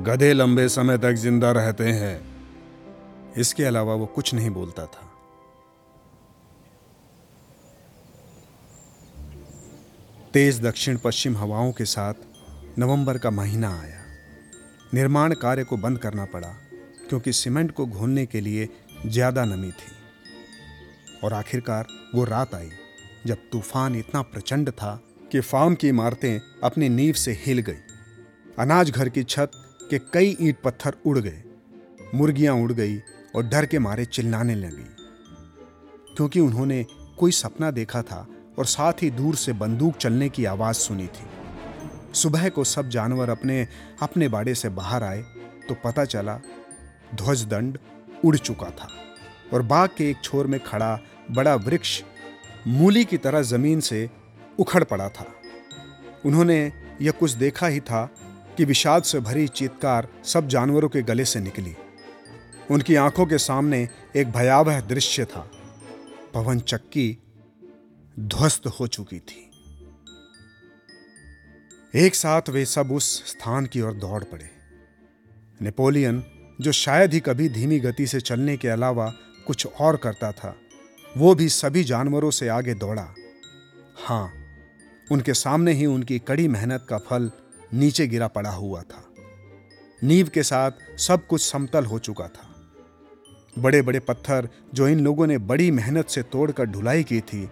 गधे 0.03 0.33
लंबे 0.33 0.67
समय 0.69 0.97
तक 0.97 1.13
ज़िंदा 1.13 1.51
रहते 1.51 1.83
हैं। 1.83 2.21
इसके 3.37 3.63
अलावा 3.63 3.93
वो 3.93 4.05
कुछ 4.05 4.33
नहीं 4.33 4.49
बोलता 4.49 4.85
था। 4.85 5.07
तेज 10.33 10.61
दक्षिण 10.61 10.97
पश्चिम 10.97 11.37
हवाओं 11.37 11.71
के 11.71 11.85
साथ 11.85 12.13
नवंबर 12.79 13.17
का 13.17 13.29
महीना 13.29 13.69
आया। 13.81 14.03
निर्माण 14.93 15.33
कार्य 15.33 15.63
को 15.63 15.77
बंद 15.77 15.97
करना 15.97 16.25
पड़ा 16.25 16.53
क्योंकि 17.09 17.33
सीमेंट 17.33 17.71
को 17.71 17.85
घोलने 17.85 18.25
के 18.25 18.41
लिए 18.41 18.69
ज़्यादा 19.05 19.45
नमी 19.45 19.71
थी। 19.71 19.91
और 21.23 21.33
आखिरकार 21.33 21.87
वो 22.15 22.23
रात 22.23 22.55
आई, 22.55 22.69
जब 23.27 23.37
तूफ़ान 23.51 23.95
इतना 23.95 24.21
प्रचंड 24.23 24.69
था 24.71 24.99
कि 25.31 25.39
फार्म 25.41 25.75
की 25.75 25.87
इमारतें 25.87 26.39
अपनी 26.63 26.89
नींव 26.89 27.13
से 27.15 27.31
हिल 27.41 27.59
गई। 27.59 27.77
अनाज 28.59 28.91
घर 28.91 29.09
की 29.09 29.23
छत 29.23 29.51
के 29.89 29.99
कई 30.13 30.37
ईंट 30.41 30.57
पत्थर 30.63 30.95
उड़ 31.05 31.17
गए, 31.19 31.43
मुर्गियाँ 32.15 32.55
उड़ 32.55 32.71
गई 32.71 32.97
और 33.35 33.43
डर 33.43 33.65
के 33.65 33.79
मारे 33.79 34.05
चिल्लाने 34.05 34.55
लगी। 34.55 34.85
क्योंकि 36.15 36.39
उन्होंने 36.39 36.85
कोई 37.17 37.31
सपना 37.31 37.71
देखा 37.71 38.01
था 38.01 38.25
और 38.59 38.65
साथ 38.65 39.03
ही 39.03 39.09
दूर 39.11 39.35
से 39.35 39.53
बंदूक 39.53 39.97
चलने 39.97 40.29
की 40.29 40.45
आवाज़ 40.45 40.77
सुनी 40.77 41.07
थी। 41.07 41.27
सुबह 42.13 42.47
को 42.49 42.63
सब 42.63 42.89
जानवर 42.89 43.29
अपने 43.29 43.67
अपने 44.01 44.27
बाड़े 44.27 44.55
से 44.55 44.69
बाहर 44.71 45.03
आए 45.03 45.21
तो 45.67 45.75
पता 45.83 46.05
चला, 46.05 46.39
ध्वजदंड 47.15 47.77
उड़ 48.25 48.37
चुका 48.37 48.69
था 48.69 48.87
और 49.53 49.61
बाग 49.61 49.89
के 49.97 50.09
एक 50.09 50.17
छोर 50.23 50.47
में 50.47 50.63
खड़ा 50.63 50.99
बड़ा 51.31 51.55
वृक्ष 51.55 52.03
मूली 52.67 53.05
की 53.05 53.17
तरह 53.17 53.41
ज़मीन 53.41 53.79
से 53.79 54.09
उखड़ 54.59 54.83
पड़ा 54.83 55.09
था। 55.09 55.35
उन्होंने 56.25 56.73
यह 57.01 57.11
कुछ 57.11 57.31
देखा 57.31 57.67
ही 57.67 57.79
था 57.79 58.05
कि 58.57 58.65
विषाद 58.65 59.03
से 59.03 59.19
भरी 59.19 59.47
चीतकार 59.47 60.07
सब 60.23 60.47
जानवरों 60.47 60.89
के 60.89 61.01
गले 61.01 61.25
से 61.25 61.39
निकली। 61.39 61.75
उनकी 62.71 62.95
आँखों 62.95 63.25
के 63.25 63.37
सामने 63.37 63.89
एक 64.15 64.31
भयावह 64.31 64.81
दृश्य 64.81 65.25
था। 65.25 65.51
पवन 66.33 66.59
चक्की 66.59 67.17
ध्वस्त 68.19 68.67
हो 68.67 68.87
चुकी 68.87 69.19
थी। 69.19 69.45
एक 71.95 72.15
साथ 72.15 72.41
वे 72.49 72.65
सब 72.65 72.91
उस 72.91 73.27
स्थान 73.27 73.65
की 73.65 73.81
ओर 73.81 73.93
दौड़ 73.93 74.23
पड़े। 74.23 74.49
नेपोलियन 75.61 76.23
जो 76.61 76.71
शायद 76.71 77.13
ही 77.13 77.19
कभी 77.19 77.49
धीमी 77.49 77.79
गति 77.79 78.07
से 78.07 78.21
चलने 78.21 78.57
के 78.57 78.67
अलावा 78.67 79.13
कुछ 79.47 79.65
और 79.65 79.97
करता 79.97 80.31
था, 80.31 80.55
वो 81.17 81.35
भी 81.35 81.49
सभी 81.49 81.83
जानवरों 81.83 82.31
से 82.31 82.47
आगे 82.47 82.73
दौड़ा। 82.73 83.07
हाँ, 84.05 84.33
उनके 85.11 85.33
सामने 85.33 85.73
ही 85.73 85.85
उनकी 85.85 86.19
कड़ी 86.19 86.47
मेहनत 86.47 86.85
का 86.89 86.97
फल 86.97 87.31
नीचे 87.73 88.07
गिरा 88.07 88.27
पड़ा 88.27 88.49
हुआ 88.49 88.81
था। 88.81 89.03
नींव 90.03 90.27
के 90.27 90.43
साथ 90.43 90.71
सब 90.97 91.27
कुछ 91.27 91.41
समतल 91.41 91.85
हो 91.85 91.99
चुका 91.99 92.27
था। 92.27 92.45
बड़े 93.59 93.81
बड़े 93.81 93.99
पत्थर 93.99 94.49
जो 94.73 94.87
इन 94.87 94.99
लोगों 94.99 95.27
ने 95.27 95.37
बड़ी 95.37 95.71
मेहनत 95.71 96.09
से 96.09 96.23
तोड़कर 96.23 96.65
ढुलाई 96.65 97.03
की 97.03 97.21
थी, 97.21 97.49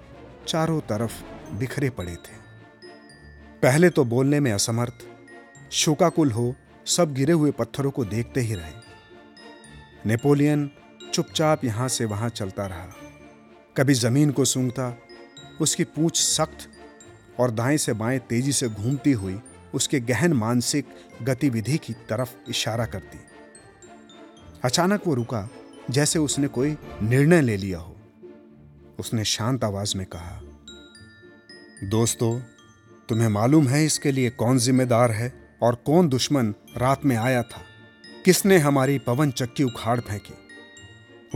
चारों 0.47 0.79
तरफ़ 0.81 1.23
बिखरे 1.53 1.89
पड़े 1.89 2.15
थे। 2.15 2.35
पहले 3.63 3.89
तो 3.89 4.05
बोलने 4.05 4.39
में 4.39 4.51
असमर्थ, 4.51 4.93
शोकाकुल 5.71 6.31
हो 6.31 6.55
सब 6.85 7.13
गिरे 7.13 7.33
हुए 7.33 7.51
पत्थरों 7.51 7.91
को 7.91 8.05
देखते 8.05 8.41
ही 8.41 8.53
रहे। 8.53 8.76
नेपोलियन 10.07 10.69
चुपचाप 11.13 11.63
यहाँ 11.65 11.87
से 11.87 12.05
वहाँ 12.05 12.29
चलता 12.29 12.65
रहा। 12.67 12.87
कभी 13.77 13.93
ज़मीन 13.93 14.31
को 14.31 14.45
सूंघता, 14.45 14.97
उसकी 15.61 15.83
पूंछ 15.83 16.21
सख्त 16.21 16.67
और 17.39 17.51
दाएँ 17.51 17.77
से 17.77 17.93
बाएँ 17.93 18.19
तेज़ी 18.19 18.51
से 18.51 18.69
घूमती 18.69 19.11
हुई 19.11 19.39
उसके 19.73 19.99
गहन 19.99 20.33
मानसिक 20.33 20.85
गतिविधि 21.23 21.77
की 21.77 21.93
तरफ़ 21.93 22.49
इशारा 22.49 22.85
करती। 22.85 23.19
अचानक 24.63 25.07
वो 25.07 25.13
रुका 25.13 25.49
जैसे 25.89 26.19
उसने 26.19 26.47
कोई 26.47 26.77
निर्णय 27.03 27.41
ले 27.41 27.57
लिया 27.57 27.79
हो। 27.79 27.95
उसने 28.99 29.23
शांत 29.23 29.63
आवाज़ 29.63 29.97
में 29.97 30.05
कहा, 30.05 30.41
दोस्तों, 31.83 32.39
तुम्हें 33.09 33.27
मालूम 33.27 33.67
है 33.67 33.85
इसके 33.85 34.11
लिए 34.11 34.29
कौन 34.29 34.57
जिम्मेदार 34.57 35.11
है 35.11 35.57
और 35.61 35.75
कौन 35.75 36.09
दुश्मन 36.09 36.55
रात 36.77 37.05
में 37.05 37.15
आया 37.15 37.43
था? 37.43 37.66
किसने 38.27 38.57
हमारी 38.57 38.97
पवन 38.99 39.29
चक्की 39.31 39.63
उखाड़ 39.63 39.99
फेंकी? 39.99 40.33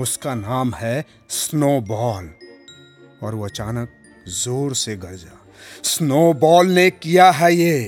उसका 0.02 0.34
नाम 0.36 0.74
है 0.74 1.06
स्नोबॉल। 1.30 2.30
और 3.24 3.36
वो 3.36 3.46
अचानक 3.46 3.90
ज़ोर 4.28 4.74
से 4.76 4.96
गरजा 4.96 5.38
स्नोबॉल 5.84 6.68
ने 6.68 6.90
किया 6.90 7.30
है 7.32 7.54
ये। 7.56 7.80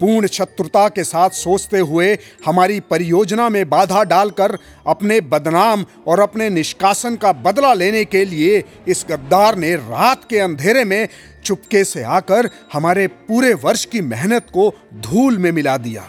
पूर्ण 0.00 0.26
शत्रुता 0.26 0.88
के 0.88 1.04
साथ 1.04 1.30
सोचते 1.30 1.78
हुए 1.78 2.18
हमारी 2.46 2.80
परियोजना 2.80 3.48
में 3.48 3.68
बाधा 3.68 4.04
डालकर 4.04 4.58
अपने 4.86 5.20
बदनाम 5.20 5.84
और 6.06 6.20
अपने 6.20 6.48
निष्कासन 6.50 7.16
का 7.16 7.32
बदला 7.32 7.74
लेने 7.74 8.04
के 8.04 8.24
लिए 8.24 8.64
इस 8.88 9.06
गद्दार 9.10 9.56
ने 9.56 9.74
रात 9.76 10.24
के 10.30 10.38
अंधेरे 10.38 10.84
में 10.84 11.08
चुपके 11.44 11.84
से 11.84 12.02
आकर 12.02 12.50
हमारे 12.72 13.06
पूरे 13.06 13.54
वर्ष 13.54 13.84
की 13.84 14.00
मेहनत 14.00 14.50
को 14.52 14.72
धूल 14.94 15.38
में 15.38 15.52
मिला 15.52 15.76
दिया। 15.76 16.08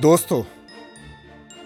दोस्तों 0.00 0.42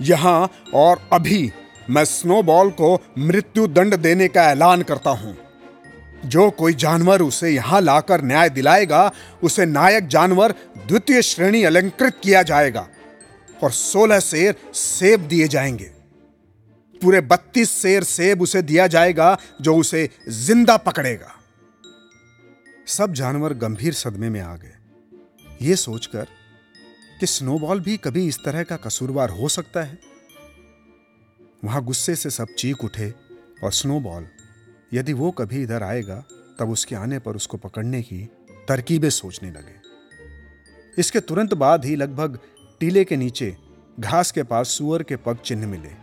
यहाँ 0.01 0.51
और 0.75 1.09
अभी 1.13 1.53
मैं 1.91 2.05
स्नोबॉल 2.05 2.71
को 2.71 2.95
मृत्यु 3.19 3.67
दंड 3.67 3.95
देने 3.95 4.29
का 4.29 4.51
ऐलान 4.51 4.83
करता 4.83 5.11
हूँ। 5.11 5.37
जो 6.27 6.51
कोई 6.51 6.75
जानवर 6.75 7.23
उसे 7.23 7.51
यहाँ 7.51 7.81
लाकर 7.81 8.23
न्याय 8.23 8.51
दिलाएगा, 8.51 9.13
उसे 9.43 9.67
नायक 9.67 10.07
जानवर 10.07 10.55
द्वितीय 10.89 11.23
श्रेणी 11.23 11.63
अलंकृत 11.65 12.21
किया 12.23 12.43
जाएगा 12.43 12.87
और 13.65 13.71
सोलह 13.71 14.21
शेर 14.21 14.55
सेब 14.75 15.21
दिए 15.21 15.49
जाएँगे। 15.49 15.91
पूरे 17.01 17.21
बत्तीस 17.21 17.71
शेर 17.83 18.05
सेब 18.05 18.43
उसे 18.43 18.63
दिया 18.63 18.87
जाएगा, 18.87 19.39
जो 19.61 19.77
उसे 19.77 20.09
ज़िंदा 20.29 20.77
पकड़ेगा। 20.77 21.35
सब 22.87 23.13
जानवर 23.13 23.53
गंभीर 23.55 23.93
सदमे 23.93 24.29
में 24.29 24.41
आ 24.41 24.55
गए। 24.57 24.75
ये 25.63 25.77
सोचकर 25.77 26.27
कि 27.20 27.26
स्नोबॉल 27.26 27.80
भी 27.80 27.96
कभी 27.96 28.26
इस 28.26 28.38
तरह 28.44 28.62
का 28.62 28.76
कसूरवार 28.76 29.30
हो 29.30 29.48
सकता 29.48 29.83
है? 29.83 29.98
वहाँ 31.64 31.85
गुस्से 31.85 32.14
से 32.16 32.30
सब 32.30 32.54
चीख 32.59 32.85
उठे 32.85 33.12
और 33.64 33.72
स्नोबॉल, 33.72 34.26
यदि 34.94 35.12
वो 35.12 35.30
कभी 35.30 35.62
इधर 35.62 35.83
आएगा, 35.83 36.24
तब 36.59 36.70
उसके 36.70 36.96
आने 36.96 37.18
पर 37.18 37.37
उसको 37.37 37.56
पकड़ने 37.56 38.02
की 38.02 38.18
तरकीबें 38.68 39.11
सोचने 39.11 39.50
लगे। 39.50 39.78
इसके 40.98 41.20
तुरंत 41.20 41.54
बाद 41.54 41.85
ही 41.85 41.96
लगभग 41.96 42.38
टीले 42.80 43.04
के 43.04 43.16
नीचे 43.16 43.56
घास 44.00 44.30
के 44.30 44.42
पास 44.42 44.68
सुअर 44.68 45.02
के 45.02 45.16
पग 45.16 45.37
चिन्ह 45.37 45.66
मिले। 45.66 45.94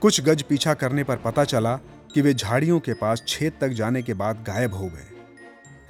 कुछ 0.00 0.20
गज 0.20 0.42
पीछा 0.42 0.74
करने 0.74 1.04
पर 1.04 1.16
पता 1.16 1.44
चला 1.44 1.76
कि 2.14 2.20
वे 2.20 2.34
झाड़ियों 2.34 2.80
के 2.80 2.94
पास 2.94 3.22
छेद 3.28 3.52
तक 3.60 3.68
जाने 3.68 4.02
के 4.02 4.14
बाद 4.14 4.44
गायब 4.46 4.74
हो 4.74 4.86
गए। 4.86 5.08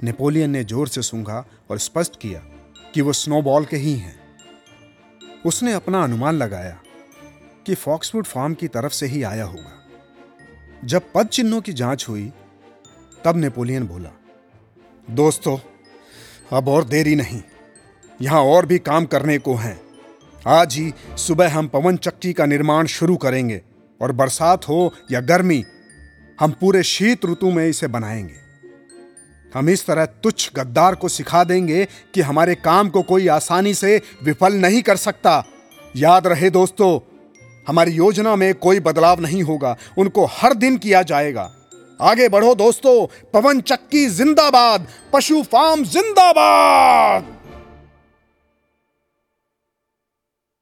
नेपोलियन 0.03 0.49
ने 0.49 0.63
ज़ोर 0.63 0.87
से 0.87 1.01
सूंघा 1.01 1.45
और 1.71 1.77
स्पष्ट 1.77 2.19
किया 2.19 2.39
कि 2.93 3.01
वो 3.01 3.13
स्नोबॉल 3.13 3.65
के 3.65 3.77
ही 3.77 3.95
हैं। 3.95 4.26
उसने 5.45 5.73
अपना 5.73 6.03
अनुमान 6.03 6.35
लगाया 6.35 6.79
कि 7.65 7.75
फॉक्सवुड 7.75 8.25
फार्म 8.25 8.53
की 8.53 8.67
तरफ़ 8.67 8.93
से 8.93 9.05
ही 9.05 9.23
आया 9.23 9.43
होगा। 9.43 9.83
जब 10.85 11.01
पद 11.15 11.27
चिन्हों 11.27 11.61
की 11.61 11.73
जाँच 11.73 12.05
हुई, 12.09 12.33
तब 13.25 13.37
नेपोलियन 13.37 13.87
बोला, 13.87 14.09
दोस्तों, 15.09 15.57
अब 16.57 16.67
और 16.67 16.83
देरी 16.83 17.15
नहीं। 17.15 17.41
यहाँ 18.21 18.41
और 18.41 18.65
भी 18.65 18.79
काम 18.79 19.05
करने 19.05 19.37
को 19.37 19.55
हैं। 19.55 19.81
आज 20.47 20.75
ही 20.75 20.93
सुबह 21.17 21.53
हम 21.53 21.67
पवन 21.67 21.97
चक्की 21.97 22.33
का 22.33 22.45
निर्माण 22.45 22.85
शुरू 22.85 23.17
करेंगे 23.17 23.61
और 24.01 24.11
बरसात 24.11 24.67
हो 24.67 24.93
या 25.11 25.21
गर्मी, 25.21 25.65
हम 26.39 26.51
पूरे 26.51 26.83
शीत 26.83 27.25
ऋतु 27.25 27.51
में 27.51 27.67
इसे 27.67 27.87
बनाएँगे। 27.87 28.46
हम 29.55 29.69
इस 29.69 29.85
तरह 29.85 30.05
तुच्छ 30.05 30.49
गद्दार 30.55 30.95
को 30.95 31.09
सिखा 31.09 31.43
देंगे 31.43 31.85
कि 32.13 32.21
हमारे 32.21 32.55
काम 32.55 32.89
को 32.89 33.01
कोई 33.01 33.27
आसानी 33.27 33.73
से 33.73 34.01
विफल 34.23 34.53
नहीं 34.53 34.81
कर 34.81 34.95
सकता। 34.95 35.43
याद 35.95 36.27
रहे 36.27 36.49
दोस्तों 36.49 36.99
हमारी 37.67 37.91
योजना 37.91 38.35
में 38.35 38.53
कोई 38.55 38.79
बदलाव 38.79 39.19
नहीं 39.19 39.43
होगा 39.43 39.75
उनको 39.97 40.25
हर 40.25 40.53
दिन 40.53 40.77
किया 40.77 41.01
जाएगा। 41.01 41.51
आगे 42.01 42.29
बढ़ो 42.29 42.53
दोस्तों 42.55 43.07
पवन 43.33 43.61
चक्की 43.61 44.05
जिंदाबाद 44.09 44.87
पशु 45.13 45.41
फार्म 45.43 45.83
जिंदाबाद! 45.83 47.35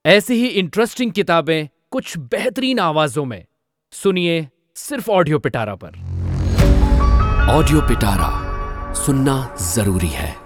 ऐसी 0.06 0.34
ही 0.34 0.48
इंटरेस्टिंग 0.48 1.12
किताबें 1.12 1.68
कुछ 1.92 2.18
बेहतरीन 2.18 2.80
आवाजों 2.80 3.26
में। 3.26 3.46
सुनिए 3.94 4.48
सिर्फ़ 4.76 5.12
ऑडियो 5.12 5.40
पिटारा 5.40 5.76
पर। 5.76 5.90
ऑडियो 7.52 7.82
पिटारा 7.82 8.45
सुनना 8.96 9.56
ज़रूरी 9.62 10.08
है। 10.08 10.45